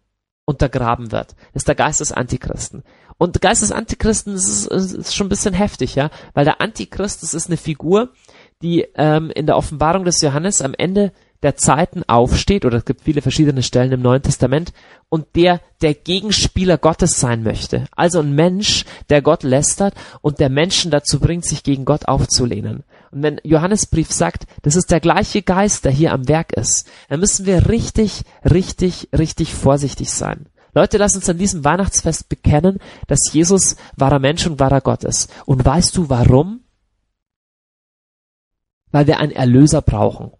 untergraben 0.45 1.11
wird. 1.11 1.31
Das 1.53 1.63
ist 1.63 1.67
der 1.67 1.75
Geist 1.75 1.99
des 1.99 2.13
Antichristen. 2.13 2.83
Und 3.21 3.39
Geist 3.39 3.61
des 3.61 3.71
Antichristen 3.71 4.33
ist, 4.33 4.65
ist, 4.65 4.93
ist 4.93 5.15
schon 5.15 5.27
ein 5.27 5.29
bisschen 5.29 5.53
heftig, 5.53 5.93
ja, 5.93 6.09
weil 6.33 6.43
der 6.43 6.59
Antichrist, 6.59 7.21
das 7.21 7.35
ist 7.35 7.49
eine 7.49 7.57
Figur, 7.57 8.09
die 8.63 8.87
ähm, 8.95 9.29
in 9.29 9.45
der 9.45 9.57
Offenbarung 9.57 10.05
des 10.05 10.21
Johannes 10.23 10.63
am 10.63 10.73
Ende 10.75 11.11
der 11.43 11.55
Zeiten 11.55 12.01
aufsteht, 12.07 12.65
oder 12.65 12.79
es 12.79 12.85
gibt 12.85 13.01
viele 13.01 13.21
verschiedene 13.21 13.61
Stellen 13.61 13.91
im 13.91 14.01
Neuen 14.01 14.23
Testament, 14.23 14.73
und 15.09 15.27
der 15.35 15.61
der 15.83 15.93
Gegenspieler 15.93 16.79
Gottes 16.79 17.19
sein 17.19 17.43
möchte. 17.43 17.85
Also 17.95 18.21
ein 18.21 18.33
Mensch, 18.33 18.85
der 19.11 19.21
Gott 19.21 19.43
lästert 19.43 19.93
und 20.21 20.39
der 20.39 20.49
Menschen 20.49 20.89
dazu 20.89 21.19
bringt, 21.19 21.45
sich 21.45 21.61
gegen 21.61 21.85
Gott 21.85 22.07
aufzulehnen. 22.07 22.83
Und 23.11 23.21
wenn 23.21 23.39
Johannesbrief 23.43 24.11
sagt, 24.11 24.47
das 24.63 24.75
ist 24.75 24.89
der 24.89 24.99
gleiche 24.99 25.43
Geist, 25.43 25.85
der 25.85 25.91
hier 25.91 26.13
am 26.13 26.27
Werk 26.27 26.53
ist, 26.53 26.89
dann 27.07 27.19
müssen 27.19 27.45
wir 27.45 27.69
richtig, 27.69 28.23
richtig, 28.43 29.09
richtig 29.15 29.53
vorsichtig 29.53 30.09
sein. 30.09 30.47
Leute, 30.73 30.97
lass 30.97 31.15
uns 31.15 31.27
an 31.29 31.37
diesem 31.37 31.63
Weihnachtsfest 31.63 32.29
bekennen, 32.29 32.79
dass 33.07 33.31
Jesus 33.31 33.75
wahrer 33.97 34.19
Mensch 34.19 34.45
und 34.47 34.59
wahrer 34.59 34.81
Gott 34.81 35.03
ist. 35.03 35.29
Und 35.45 35.65
weißt 35.65 35.95
du 35.97 36.09
warum? 36.09 36.61
Weil 38.91 39.07
wir 39.07 39.19
einen 39.19 39.31
Erlöser 39.31 39.81
brauchen. 39.81 40.31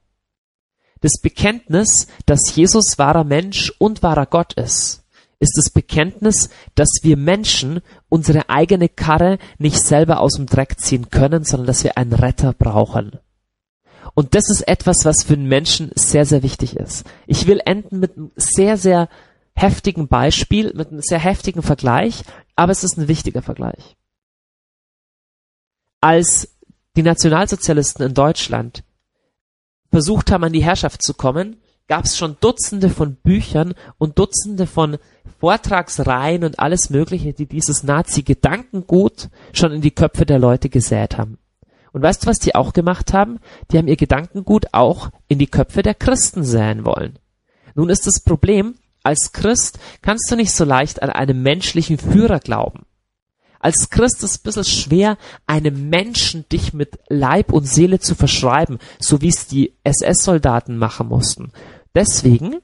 Das 1.02 1.20
Bekenntnis, 1.22 2.08
dass 2.26 2.56
Jesus 2.56 2.98
wahrer 2.98 3.24
Mensch 3.24 3.72
und 3.80 4.04
wahrer 4.04 4.26
Gott 4.26 4.54
ist, 4.54 5.04
ist 5.39 5.58
das 5.58 5.72
Bekenntnis, 5.72 6.50
dass 6.76 6.89
wir 7.02 7.17
Menschen 7.17 7.82
unsere 8.10 8.50
eigene 8.50 8.88
Karre 8.88 9.39
nicht 9.58 9.80
selber 9.80 10.20
aus 10.20 10.36
dem 10.36 10.46
Dreck 10.46 10.80
ziehen 10.80 11.10
können, 11.10 11.44
sondern 11.44 11.67
dass 11.67 11.84
wir 11.84 11.98
einen 11.98 12.13
Retter 12.13 12.54
brauchen. 12.54 13.20
Und 14.13 14.36
das 14.36 14.50
ist 14.50 14.67
etwas, 14.67 15.04
was 15.04 15.24
für 15.24 15.36
den 15.36 15.48
Menschen 15.48 15.91
sehr, 15.96 16.26
sehr 16.26 16.44
wichtig 16.44 16.76
ist. 16.76 17.06
Ich 17.26 17.48
will 17.48 17.62
enden 17.65 18.00
mit 18.00 18.17
einem 18.17 18.32
sehr, 18.36 18.78
sehr 18.78 19.10
heftigen 19.54 20.08
Beispiel, 20.08 20.74
mit 20.74 20.90
einem 20.90 21.02
sehr 21.02 21.20
heftigen 21.20 21.62
Vergleich, 21.62 22.24
aber 22.56 22.72
es 22.72 22.84
ist 22.84 22.98
ein 22.98 23.08
wichtiger 23.08 23.42
Vergleich. 23.42 23.96
Als 26.00 26.58
die 26.96 27.04
Nationalsozialisten 27.04 28.06
in 28.06 28.14
Deutschland 28.14 28.84
versucht 29.92 30.32
haben, 30.32 30.44
an 30.44 30.54
die 30.54 30.64
Herrschaft 30.64 31.02
zu 31.04 31.14
kommen, 31.14 31.58
gab 31.88 32.06
es 32.06 32.18
schon 32.18 32.38
Dutzende 32.40 32.90
von 32.90 33.16
Büchern 33.16 33.74
und 33.98 34.18
Dutzende 34.18 34.66
von 34.66 34.98
Vortragsreihen 35.40 36.44
und 36.44 36.60
alles 36.60 36.90
Mögliche, 36.90 37.34
die 37.34 37.46
dieses 37.46 37.84
Nazi-Gedankengut 37.84 39.30
schon 39.54 39.72
in 39.74 39.82
die 39.82 39.92
Köpfe 39.92 40.26
der 40.26 40.40
Leute 40.40 40.70
gesät 40.70 41.18
haben. 41.18 41.38
Und 41.92 42.02
weißt 42.02 42.24
du, 42.24 42.28
was 42.28 42.40
die 42.40 42.56
auch 42.56 42.74
gemacht 42.74 43.14
haben? 43.14 43.40
Die 43.70 43.78
haben 43.78 43.88
ihr 43.88 43.98
Gedankengut 43.98 44.68
auch 44.72 45.10
in 45.28 45.40
die 45.40 45.48
Köpfe 45.48 45.82
der 45.82 45.94
Christen 45.94 46.44
säen 46.44 46.86
wollen. 46.86 47.20
Nun 47.76 47.90
ist 47.90 48.08
das 48.08 48.22
Problem, 48.22 48.76
als 49.04 49.32
Christ 49.32 49.80
kannst 50.02 50.30
du 50.32 50.36
nicht 50.36 50.52
so 50.52 50.64
leicht 50.64 51.02
an 51.02 51.10
einen 51.10 51.42
menschlichen 51.42 51.98
Führer 51.98 52.40
glauben. 52.40 52.86
Als 53.60 53.90
Christ 53.92 54.24
ist 54.24 54.32
es 54.32 54.40
ein 54.40 54.44
bisschen 54.44 54.64
schwer, 54.64 55.18
einem 55.46 55.90
Menschen 55.90 56.48
dich 56.50 56.74
mit 56.74 56.98
Leib 57.10 57.54
und 57.54 57.66
Seele 57.66 58.00
zu 58.00 58.16
verschreiben, 58.16 58.80
so 59.00 59.22
wie 59.22 59.28
es 59.28 59.46
die 59.48 59.76
SS-Soldaten 59.84 60.78
machen 60.78 61.08
mussten. 61.08 61.52
Deswegen 61.94 62.58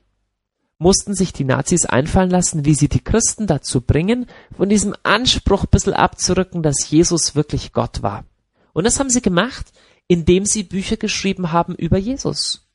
mussten 0.79 1.13
sich 1.13 1.33
die 1.33 1.43
Nazis 1.43 1.85
einfallen 1.85 2.29
lassen, 2.29 2.65
wie 2.65 2.73
sie 2.73 2.89
die 2.89 3.03
Christen 3.03 3.45
dazu 3.45 3.81
bringen, 3.81 4.25
von 4.55 4.69
diesem 4.69 4.95
Anspruch 5.03 5.63
ein 5.63 5.69
bisschen 5.71 5.93
abzurücken, 5.93 6.63
dass 6.63 6.89
Jesus 6.89 7.35
wirklich 7.35 7.73
Gott 7.73 8.01
war. 8.01 8.25
Und 8.73 8.85
das 8.85 8.99
haben 8.99 9.09
sie 9.09 9.21
gemacht, 9.21 9.71
indem 10.07 10.45
sie 10.45 10.63
Bücher 10.63 10.97
geschrieben 10.97 11.51
haben 11.51 11.75
über 11.75 11.97
Jesus 11.97 12.66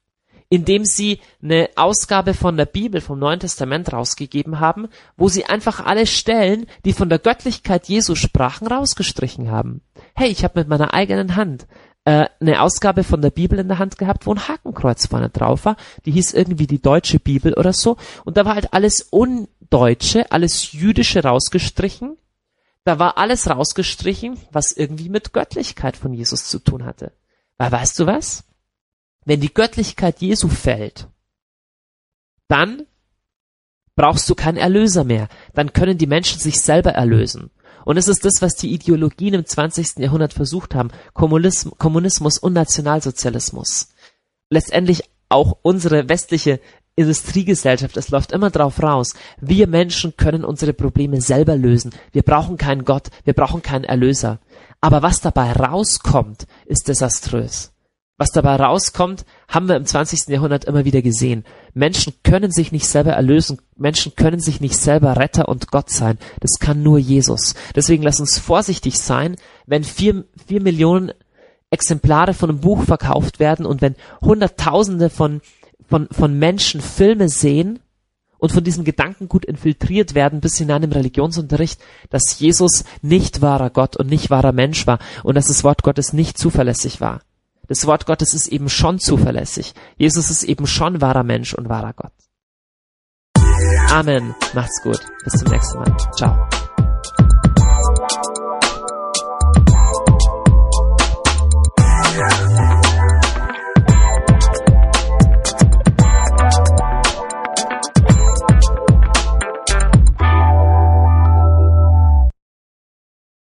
indem 0.52 0.84
sie 0.84 1.18
eine 1.42 1.70
Ausgabe 1.76 2.34
von 2.34 2.58
der 2.58 2.66
Bibel 2.66 3.00
vom 3.00 3.18
Neuen 3.18 3.40
Testament 3.40 3.90
rausgegeben 3.90 4.60
haben, 4.60 4.88
wo 5.16 5.28
sie 5.28 5.46
einfach 5.46 5.82
alle 5.82 6.06
Stellen, 6.06 6.66
die 6.84 6.92
von 6.92 7.08
der 7.08 7.18
Göttlichkeit 7.18 7.88
Jesu 7.88 8.16
sprachen, 8.16 8.66
rausgestrichen 8.66 9.50
haben. 9.50 9.80
Hey, 10.14 10.28
ich 10.28 10.44
habe 10.44 10.60
mit 10.60 10.68
meiner 10.68 10.92
eigenen 10.92 11.36
Hand 11.36 11.66
äh, 12.04 12.26
eine 12.38 12.60
Ausgabe 12.60 13.02
von 13.02 13.22
der 13.22 13.30
Bibel 13.30 13.58
in 13.58 13.68
der 13.68 13.78
Hand 13.78 13.96
gehabt, 13.96 14.26
wo 14.26 14.34
ein 14.34 14.46
Hakenkreuz 14.46 15.06
vorne 15.06 15.30
drauf 15.30 15.64
war. 15.64 15.76
Die 16.04 16.12
hieß 16.12 16.34
irgendwie 16.34 16.66
die 16.66 16.82
deutsche 16.82 17.18
Bibel 17.18 17.54
oder 17.54 17.72
so. 17.72 17.96
Und 18.26 18.36
da 18.36 18.44
war 18.44 18.54
halt 18.54 18.74
alles 18.74 19.00
Undeutsche, 19.00 20.30
alles 20.32 20.72
Jüdische 20.72 21.22
rausgestrichen. 21.22 22.18
Da 22.84 22.98
war 22.98 23.16
alles 23.16 23.48
rausgestrichen, 23.48 24.36
was 24.50 24.72
irgendwie 24.72 25.08
mit 25.08 25.32
Göttlichkeit 25.32 25.96
von 25.96 26.12
Jesus 26.12 26.44
zu 26.44 26.58
tun 26.58 26.84
hatte. 26.84 27.12
Weil 27.56 27.72
weißt 27.72 27.98
du 28.00 28.04
was? 28.04 28.44
Wenn 29.24 29.40
die 29.40 29.52
Göttlichkeit 29.52 30.20
Jesu 30.20 30.48
fällt, 30.48 31.08
dann 32.48 32.86
brauchst 33.94 34.28
du 34.28 34.34
keinen 34.34 34.56
Erlöser 34.56 35.04
mehr. 35.04 35.28
Dann 35.54 35.72
können 35.72 35.98
die 35.98 36.06
Menschen 36.06 36.38
sich 36.38 36.60
selber 36.60 36.92
erlösen. 36.92 37.50
Und 37.84 37.96
es 37.96 38.08
ist 38.08 38.24
das, 38.24 38.40
was 38.40 38.54
die 38.54 38.72
Ideologien 38.72 39.34
im 39.34 39.44
20. 39.44 39.98
Jahrhundert 39.98 40.32
versucht 40.32 40.74
haben. 40.74 40.90
Kommunismus, 41.14 42.38
und 42.38 42.52
Nationalsozialismus. 42.52 43.88
Letztendlich 44.50 45.02
auch 45.28 45.58
unsere 45.62 46.08
westliche 46.08 46.60
Industriegesellschaft, 46.94 47.96
es 47.96 48.10
läuft 48.10 48.32
immer 48.32 48.50
drauf 48.50 48.82
raus. 48.82 49.14
Wir 49.40 49.66
Menschen 49.66 50.14
können 50.16 50.44
unsere 50.44 50.74
Probleme 50.74 51.22
selber 51.22 51.56
lösen. 51.56 51.92
Wir 52.12 52.22
brauchen 52.22 52.58
keinen 52.58 52.84
Gott, 52.84 53.08
wir 53.24 53.32
brauchen 53.32 53.62
keinen 53.62 53.84
Erlöser. 53.84 54.40
Aber 54.80 55.02
was 55.02 55.20
dabei 55.20 55.52
rauskommt, 55.52 56.46
ist 56.66 56.88
desaströs. 56.88 57.71
Was 58.22 58.30
dabei 58.30 58.54
rauskommt, 58.54 59.24
haben 59.48 59.66
wir 59.66 59.74
im 59.74 59.84
20. 59.84 60.28
Jahrhundert 60.28 60.64
immer 60.66 60.84
wieder 60.84 61.02
gesehen. 61.02 61.42
Menschen 61.74 62.12
können 62.22 62.52
sich 62.52 62.70
nicht 62.70 62.86
selber 62.86 63.10
erlösen. 63.10 63.60
Menschen 63.74 64.14
können 64.14 64.38
sich 64.38 64.60
nicht 64.60 64.76
selber 64.76 65.16
Retter 65.16 65.48
und 65.48 65.72
Gott 65.72 65.90
sein. 65.90 66.18
Das 66.38 66.60
kann 66.60 66.84
nur 66.84 67.00
Jesus. 67.00 67.56
Deswegen 67.74 68.04
lass 68.04 68.20
uns 68.20 68.38
vorsichtig 68.38 69.00
sein, 69.00 69.34
wenn 69.66 69.82
vier, 69.82 70.24
vier 70.46 70.62
Millionen 70.62 71.10
Exemplare 71.70 72.32
von 72.32 72.48
einem 72.48 72.60
Buch 72.60 72.84
verkauft 72.84 73.40
werden 73.40 73.66
und 73.66 73.82
wenn 73.82 73.96
Hunderttausende 74.20 75.10
von, 75.10 75.40
von, 75.88 76.06
von 76.12 76.38
Menschen 76.38 76.80
Filme 76.80 77.28
sehen 77.28 77.80
und 78.38 78.52
von 78.52 78.62
diesem 78.62 78.84
Gedankengut 78.84 79.44
infiltriert 79.44 80.14
werden 80.14 80.40
bis 80.40 80.56
hinein 80.58 80.84
im 80.84 80.92
Religionsunterricht, 80.92 81.80
dass 82.08 82.38
Jesus 82.38 82.84
nicht 83.00 83.42
wahrer 83.42 83.70
Gott 83.70 83.96
und 83.96 84.08
nicht 84.08 84.30
wahrer 84.30 84.52
Mensch 84.52 84.86
war 84.86 85.00
und 85.24 85.34
dass 85.34 85.48
das 85.48 85.64
Wort 85.64 85.82
Gottes 85.82 86.12
nicht 86.12 86.38
zuverlässig 86.38 87.00
war. 87.00 87.20
Das 87.72 87.86
Wort 87.86 88.04
Gottes 88.04 88.34
ist 88.34 88.48
eben 88.48 88.68
schon 88.68 88.98
zuverlässig. 88.98 89.72
Jesus 89.96 90.28
ist 90.28 90.42
eben 90.42 90.66
schon 90.66 91.00
wahrer 91.00 91.22
Mensch 91.22 91.54
und 91.54 91.70
wahrer 91.70 91.94
Gott. 91.94 92.12
Amen. 93.90 94.34
Macht's 94.52 94.82
gut. 94.82 95.00
Bis 95.24 95.32
zum 95.38 95.48
nächsten 95.48 95.78
Mal. 95.78 95.96
Ciao. 96.14 96.61